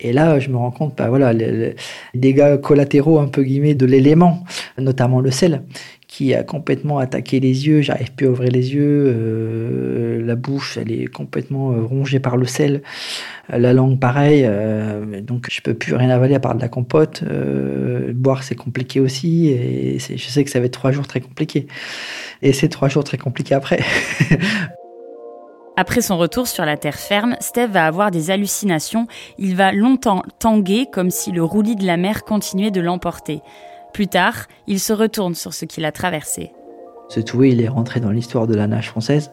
Et 0.00 0.14
là, 0.14 0.38
je 0.38 0.48
me 0.48 0.56
rends 0.56 0.70
compte, 0.70 0.96
bah 0.96 1.10
voilà, 1.10 1.34
les, 1.34 1.74
dégâts 2.14 2.58
collatéraux 2.58 3.18
un 3.18 3.28
peu 3.28 3.42
guillemets 3.42 3.74
de 3.74 3.84
l'élément, 3.84 4.42
notamment 4.78 5.20
le 5.20 5.30
sel, 5.30 5.64
qui 6.08 6.32
a 6.32 6.44
complètement 6.44 6.98
attaqué 6.98 7.40
les 7.40 7.66
yeux. 7.66 7.82
J'arrive 7.82 8.12
plus 8.12 8.26
à 8.26 8.30
ouvrir 8.30 8.50
les 8.50 8.74
yeux. 8.74 9.04
Euh, 9.06 10.22
la 10.24 10.34
bouche, 10.34 10.78
elle 10.80 10.90
est 10.92 11.06
complètement 11.06 11.72
euh, 11.72 11.82
rongée 11.82 12.20
par 12.20 12.38
le 12.38 12.46
sel. 12.46 12.82
Euh, 13.52 13.58
la 13.58 13.72
langue, 13.72 13.98
pareil. 13.98 14.48
donc, 15.22 15.48
je 15.50 15.60
peux 15.60 15.74
plus 15.74 15.94
rien 15.94 16.10
avaler 16.10 16.34
à 16.34 16.40
part 16.40 16.54
de 16.54 16.60
la 16.60 16.68
compote. 16.68 17.24
boire, 18.14 18.42
c'est 18.42 18.56
compliqué 18.56 19.00
aussi. 19.00 19.48
Et 19.48 19.98
je 19.98 20.28
sais 20.28 20.44
que 20.44 20.50
ça 20.50 20.60
va 20.60 20.66
être 20.66 20.72
trois 20.72 20.92
jours 20.92 21.06
très 21.06 21.20
compliqués. 21.20 21.66
Et 22.42 22.52
c'est 22.52 22.68
trois 22.68 22.88
jours 22.88 23.04
très 23.04 23.18
compliqués 23.18 23.54
après. 23.54 23.80
Après 25.78 26.00
son 26.00 26.16
retour 26.16 26.48
sur 26.48 26.64
la 26.64 26.78
terre 26.78 26.96
ferme, 26.96 27.36
Steve 27.40 27.70
va 27.70 27.86
avoir 27.86 28.10
des 28.10 28.30
hallucinations. 28.30 29.06
Il 29.36 29.56
va 29.56 29.72
longtemps 29.72 30.22
tanguer 30.38 30.86
comme 30.90 31.10
si 31.10 31.32
le 31.32 31.44
roulis 31.44 31.76
de 31.76 31.84
la 31.84 31.98
mer 31.98 32.24
continuait 32.24 32.70
de 32.70 32.80
l'emporter. 32.80 33.42
Plus 33.92 34.08
tard, 34.08 34.46
il 34.66 34.80
se 34.80 34.94
retourne 34.94 35.34
sur 35.34 35.52
ce 35.52 35.66
qu'il 35.66 35.84
a 35.84 35.92
traversé. 35.92 36.52
Ce 37.10 37.20
Toué, 37.20 37.50
il 37.50 37.60
est 37.60 37.68
rentré 37.68 38.00
dans 38.00 38.10
l'histoire 38.10 38.46
de 38.46 38.54
la 38.54 38.66
nage 38.66 38.88
française. 38.88 39.32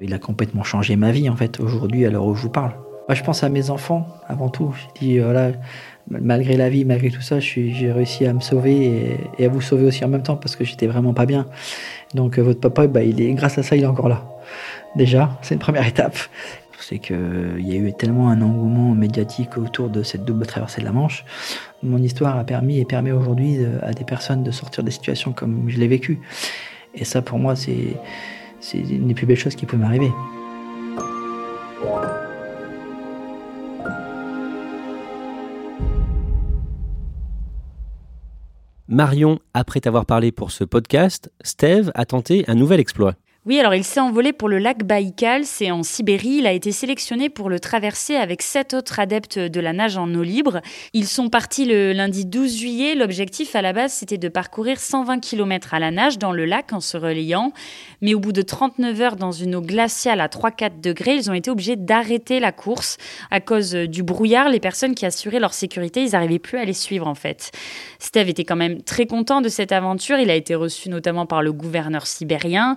Il 0.00 0.14
a 0.14 0.18
complètement 0.20 0.62
changé 0.62 0.94
ma 0.94 1.10
vie, 1.10 1.28
en 1.28 1.34
fait, 1.34 1.58
aujourd'hui, 1.58 2.06
à 2.06 2.10
l'heure 2.10 2.24
où 2.24 2.36
je 2.36 2.42
vous 2.42 2.50
parle. 2.50 2.72
Moi, 3.08 3.14
je 3.14 3.22
pense 3.22 3.42
à 3.42 3.48
mes 3.48 3.70
enfants, 3.70 4.06
avant 4.26 4.50
tout. 4.50 4.74
Je 4.76 5.00
dis, 5.00 5.18
voilà, 5.18 5.52
malgré 6.10 6.58
la 6.58 6.68
vie, 6.68 6.84
malgré 6.84 7.10
tout 7.10 7.22
ça, 7.22 7.40
j'ai 7.40 7.90
réussi 7.90 8.26
à 8.26 8.34
me 8.34 8.40
sauver 8.40 9.18
et, 9.38 9.46
à 9.46 9.48
vous 9.48 9.62
sauver 9.62 9.86
aussi 9.86 10.04
en 10.04 10.08
même 10.08 10.22
temps 10.22 10.36
parce 10.36 10.56
que 10.56 10.64
j'étais 10.64 10.86
vraiment 10.86 11.14
pas 11.14 11.24
bien. 11.24 11.46
Donc, 12.14 12.38
euh, 12.38 12.42
votre 12.42 12.60
papa, 12.60 12.86
bah, 12.86 13.02
il 13.02 13.20
est, 13.22 13.32
grâce 13.32 13.56
à 13.56 13.62
ça, 13.62 13.76
il 13.76 13.82
est 13.82 13.86
encore 13.86 14.10
là. 14.10 14.24
Déjà, 14.94 15.38
c'est 15.40 15.54
une 15.54 15.60
première 15.60 15.86
étape. 15.88 16.18
C'est 16.80 16.98
qu'il 16.98 17.66
y 17.66 17.72
a 17.72 17.76
eu 17.76 17.92
tellement 17.94 18.28
un 18.28 18.42
engouement 18.42 18.94
médiatique 18.94 19.56
autour 19.56 19.88
de 19.88 20.02
cette 20.02 20.24
double 20.24 20.46
traversée 20.46 20.80
de 20.80 20.86
la 20.86 20.92
Manche. 20.92 21.24
Mon 21.82 21.98
histoire 21.98 22.38
a 22.38 22.44
permis 22.44 22.78
et 22.78 22.84
permet 22.84 23.12
aujourd'hui 23.12 23.58
à 23.82 23.92
des 23.92 24.04
personnes 24.04 24.42
de 24.42 24.50
sortir 24.50 24.84
des 24.84 24.90
situations 24.90 25.32
comme 25.32 25.64
je 25.68 25.78
l'ai 25.78 25.88
vécu. 25.88 26.20
Et 26.94 27.04
ça, 27.04 27.20
pour 27.20 27.38
moi, 27.38 27.56
c'est 27.56 27.98
une 28.74 29.08
des 29.08 29.14
plus 29.14 29.26
belles 29.26 29.36
choses 29.38 29.54
qui 29.54 29.66
peut 29.66 29.76
m'arriver. 29.76 30.10
Marion, 38.90 39.38
après 39.52 39.80
t'avoir 39.82 40.06
parlé 40.06 40.32
pour 40.32 40.50
ce 40.50 40.64
podcast, 40.64 41.30
Steve 41.42 41.92
a 41.94 42.06
tenté 42.06 42.46
un 42.48 42.54
nouvel 42.54 42.80
exploit. 42.80 43.16
Oui, 43.48 43.58
alors 43.58 43.74
il 43.74 43.82
s'est 43.82 43.98
envolé 43.98 44.34
pour 44.34 44.50
le 44.50 44.58
lac 44.58 44.84
Baïkal, 44.84 45.46
c'est 45.46 45.70
en 45.70 45.82
Sibérie. 45.82 46.40
Il 46.40 46.46
a 46.46 46.52
été 46.52 46.70
sélectionné 46.70 47.30
pour 47.30 47.48
le 47.48 47.58
traverser 47.58 48.14
avec 48.14 48.42
sept 48.42 48.74
autres 48.74 49.00
adeptes 49.00 49.38
de 49.38 49.58
la 49.58 49.72
nage 49.72 49.96
en 49.96 50.14
eau 50.14 50.22
libre. 50.22 50.60
Ils 50.92 51.06
sont 51.06 51.30
partis 51.30 51.64
le 51.64 51.94
lundi 51.94 52.26
12 52.26 52.58
juillet. 52.58 52.94
L'objectif 52.94 53.56
à 53.56 53.62
la 53.62 53.72
base, 53.72 53.94
c'était 53.94 54.18
de 54.18 54.28
parcourir 54.28 54.78
120 54.78 55.20
km 55.20 55.72
à 55.72 55.78
la 55.78 55.90
nage 55.90 56.18
dans 56.18 56.32
le 56.32 56.44
lac 56.44 56.74
en 56.74 56.80
se 56.80 56.98
relayant. 56.98 57.54
Mais 58.02 58.12
au 58.12 58.20
bout 58.20 58.32
de 58.32 58.42
39 58.42 59.00
heures 59.00 59.16
dans 59.16 59.32
une 59.32 59.54
eau 59.54 59.62
glaciale 59.62 60.20
à 60.20 60.26
3-4 60.26 60.82
degrés, 60.82 61.14
ils 61.14 61.30
ont 61.30 61.34
été 61.34 61.50
obligés 61.50 61.76
d'arrêter 61.76 62.40
la 62.40 62.52
course 62.52 62.98
à 63.30 63.40
cause 63.40 63.72
du 63.72 64.02
brouillard. 64.02 64.50
Les 64.50 64.60
personnes 64.60 64.94
qui 64.94 65.06
assuraient 65.06 65.40
leur 65.40 65.54
sécurité, 65.54 66.02
ils 66.02 66.10
n'arrivaient 66.10 66.38
plus 66.38 66.58
à 66.58 66.66
les 66.66 66.74
suivre 66.74 67.06
en 67.06 67.14
fait. 67.14 67.50
Steve 67.98 68.28
était 68.28 68.44
quand 68.44 68.56
même 68.56 68.82
très 68.82 69.06
content 69.06 69.40
de 69.40 69.48
cette 69.48 69.72
aventure. 69.72 70.18
Il 70.18 70.28
a 70.28 70.34
été 70.34 70.54
reçu 70.54 70.90
notamment 70.90 71.24
par 71.24 71.42
le 71.42 71.54
gouverneur 71.54 72.06
sibérien, 72.06 72.76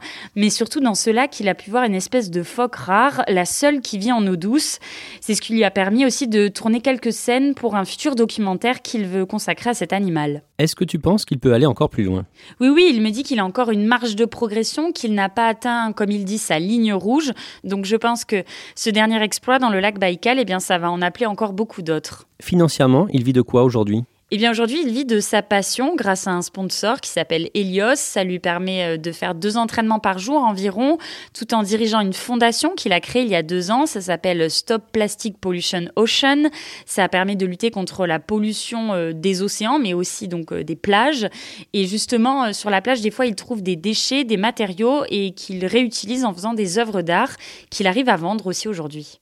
surtout 0.62 0.80
dans 0.80 0.94
ce 0.94 1.10
lac, 1.10 1.40
il 1.40 1.50
a 1.50 1.56
pu 1.56 1.72
voir 1.72 1.86
une 1.86 1.96
espèce 1.96 2.30
de 2.30 2.44
phoque 2.44 2.76
rare, 2.76 3.24
la 3.28 3.46
seule 3.46 3.82
qui 3.82 3.98
vit 3.98 4.12
en 4.12 4.28
eau 4.28 4.36
douce. 4.36 4.78
C'est 5.20 5.34
ce 5.34 5.42
qui 5.42 5.54
lui 5.54 5.64
a 5.64 5.72
permis 5.72 6.06
aussi 6.06 6.28
de 6.28 6.50
tourner 6.50 6.82
quelques 6.82 7.14
scènes 7.14 7.56
pour 7.56 7.76
un 7.76 7.84
futur 7.84 8.14
documentaire 8.14 8.84
qu'il 8.84 9.08
veut 9.08 9.26
consacrer 9.26 9.72
à 9.72 9.74
cet 9.74 9.92
animal. 9.92 10.44
Est-ce 10.60 10.76
que 10.76 10.84
tu 10.84 11.00
penses 11.00 11.26
qu'il 11.26 11.40
peut 11.40 11.56
aller 11.56 11.66
encore 11.66 11.90
plus 11.90 12.04
loin? 12.04 12.28
Oui, 12.60 12.70
oui, 12.70 12.92
il 12.94 13.02
me 13.02 13.10
dit 13.10 13.24
qu'il 13.24 13.40
a 13.40 13.44
encore 13.44 13.72
une 13.72 13.88
marge 13.88 14.16
de 14.16 14.26
progression, 14.26 14.92
qu'il 14.92 15.16
n'a 15.16 15.30
pas 15.30 15.48
atteint, 15.48 15.94
comme 15.94 16.12
il 16.12 16.26
dit, 16.26 16.38
sa 16.38 16.60
ligne 16.60 16.94
rouge. 16.94 17.32
Donc 17.64 17.86
je 17.86 17.96
pense 17.96 18.24
que 18.24 18.44
ce 18.76 18.92
dernier 18.92 19.20
exploit 19.24 19.58
dans 19.58 19.72
le 19.72 19.80
lac 19.80 19.98
Baïkal, 19.98 20.38
eh 20.38 20.46
bien, 20.46 20.60
ça 20.60 20.78
va 20.78 20.92
en 20.92 21.02
appeler 21.02 21.26
encore 21.26 21.54
beaucoup 21.54 21.82
d'autres. 21.82 22.28
Financièrement, 22.40 23.08
il 23.12 23.24
vit 23.24 23.34
de 23.34 23.42
quoi 23.42 23.64
aujourd'hui? 23.64 24.04
Eh 24.34 24.38
bien 24.38 24.50
aujourd'hui, 24.50 24.82
il 24.82 24.94
vit 24.94 25.04
de 25.04 25.20
sa 25.20 25.42
passion 25.42 25.94
grâce 25.94 26.26
à 26.26 26.32
un 26.32 26.42
sponsor 26.42 27.02
qui 27.02 27.10
s'appelle 27.10 27.50
Helios. 27.54 27.96
Ça 27.96 28.24
lui 28.24 28.40
permet 28.40 28.96
euh, 28.96 28.98
de 28.98 29.12
faire 29.12 29.36
deux 29.36 29.58
entraînements 29.58 30.00
par 30.00 30.20
jour 30.20 30.38
environ, 30.38 30.98
tout 31.34 31.54
en 31.54 31.64
dirigeant 31.64 32.00
une 32.00 32.14
fondation 32.14 32.70
qu'il 32.74 32.94
a 32.94 33.02
créée 33.02 33.24
il 33.24 33.28
y 33.28 33.36
a 33.36 33.44
deux 33.44 33.72
ans. 33.72 33.86
Ça 33.86 34.00
s'appelle 34.00 34.50
Stop 34.50 34.84
Plastic 34.94 35.38
Pollution 35.38 35.90
Ocean. 35.98 36.44
Ça 36.86 37.10
permet 37.10 37.36
de 37.36 37.46
lutter 37.46 37.72
contre 37.72 38.06
la 38.06 38.20
pollution 38.20 38.94
euh, 38.94 39.12
des 39.12 39.42
océans, 39.42 39.80
mais 39.80 39.94
aussi 39.94 40.30
donc 40.30 40.54
euh, 40.54 40.64
des 40.64 40.78
plages. 40.78 41.28
Et 41.74 41.86
justement, 41.86 42.54
sur 42.54 42.70
la 42.70 42.80
plage, 42.80 43.02
des 43.02 43.12
fois, 43.12 43.26
il 43.26 43.36
trouve 43.36 43.62
des 43.62 43.76
déchets, 43.76 44.24
des 44.24 44.38
matériaux 44.38 45.04
et 45.10 45.34
qu'il 45.34 45.66
réutilise 45.66 46.24
en 46.24 46.34
faisant 46.34 46.54
des 46.54 46.78
œuvres 46.78 47.02
d'art 47.02 47.36
qu'il 47.70 47.86
arrive 47.86 48.08
à 48.08 48.16
vendre 48.16 48.48
aussi 48.48 48.70
aujourd'hui. 48.70 49.20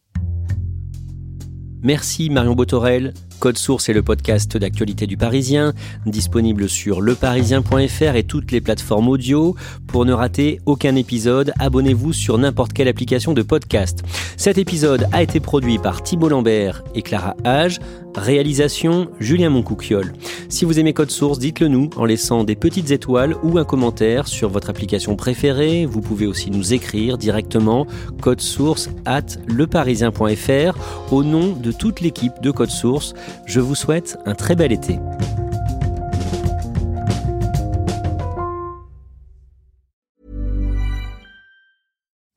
Merci 1.82 2.30
Marion 2.30 2.54
Botorel. 2.54 3.13
Code 3.39 3.58
Source 3.58 3.89
est 3.89 3.93
le 3.93 4.04
podcast 4.04 4.58
d'actualité 4.58 5.08
du 5.08 5.17
Parisien, 5.17 5.73
disponible 6.06 6.67
sur 6.67 7.02
leparisien.fr 7.02 8.15
et 8.15 8.23
toutes 8.23 8.52
les 8.52 8.62
plateformes 8.62 9.08
audio. 9.08 9.56
Pour 9.88 10.06
ne 10.06 10.13
rater 10.13 10.60
aucun 10.65 10.95
épisode, 10.95 11.54
abonnez-vous 11.58 12.13
sur 12.13 12.38
n'importe 12.38 12.73
quelle 12.73 12.88
application 12.89 13.34
de 13.34 13.41
podcast. 13.41 14.04
Cet 14.38 14.58
épisode 14.58 15.08
a 15.12 15.23
été 15.23 15.39
produit 15.39 15.80
par 15.80 16.04
Thibault 16.04 16.30
Lambert 16.30 16.84
et 16.95 17.02
Clara 17.02 17.36
Hage. 17.43 17.80
Réalisation 18.19 19.10
Julien 19.19 19.49
Moncouquiole. 19.49 20.13
Si 20.49 20.65
vous 20.65 20.77
aimez 20.77 20.93
Code 20.93 21.10
Source, 21.10 21.39
dites-le 21.39 21.69
nous 21.69 21.89
en 21.95 22.03
laissant 22.03 22.43
des 22.43 22.55
petites 22.55 22.91
étoiles 22.91 23.36
ou 23.43 23.58
un 23.58 23.63
commentaire 23.63 24.27
sur 24.27 24.49
votre 24.49 24.69
application 24.69 25.15
préférée. 25.15 25.86
Vous 25.86 26.01
pouvez 26.01 26.27
aussi 26.27 26.51
nous 26.51 26.73
écrire 26.73 27.17
directement 27.17 27.88
code 28.21 28.41
source 28.41 28.89
at 29.05 29.25
leparisien.fr 29.47 31.13
au 31.13 31.23
nom 31.23 31.53
de 31.53 31.71
toute 31.71 32.01
l'équipe 32.01 32.34
de 32.41 32.51
Code 32.51 32.71
Source. 32.71 33.13
Je 33.45 33.62
vous 33.62 33.75
souhaite 33.75 34.17
un 34.25 34.36
très 34.36 34.55
bel 34.55 34.71
été. 34.71 34.99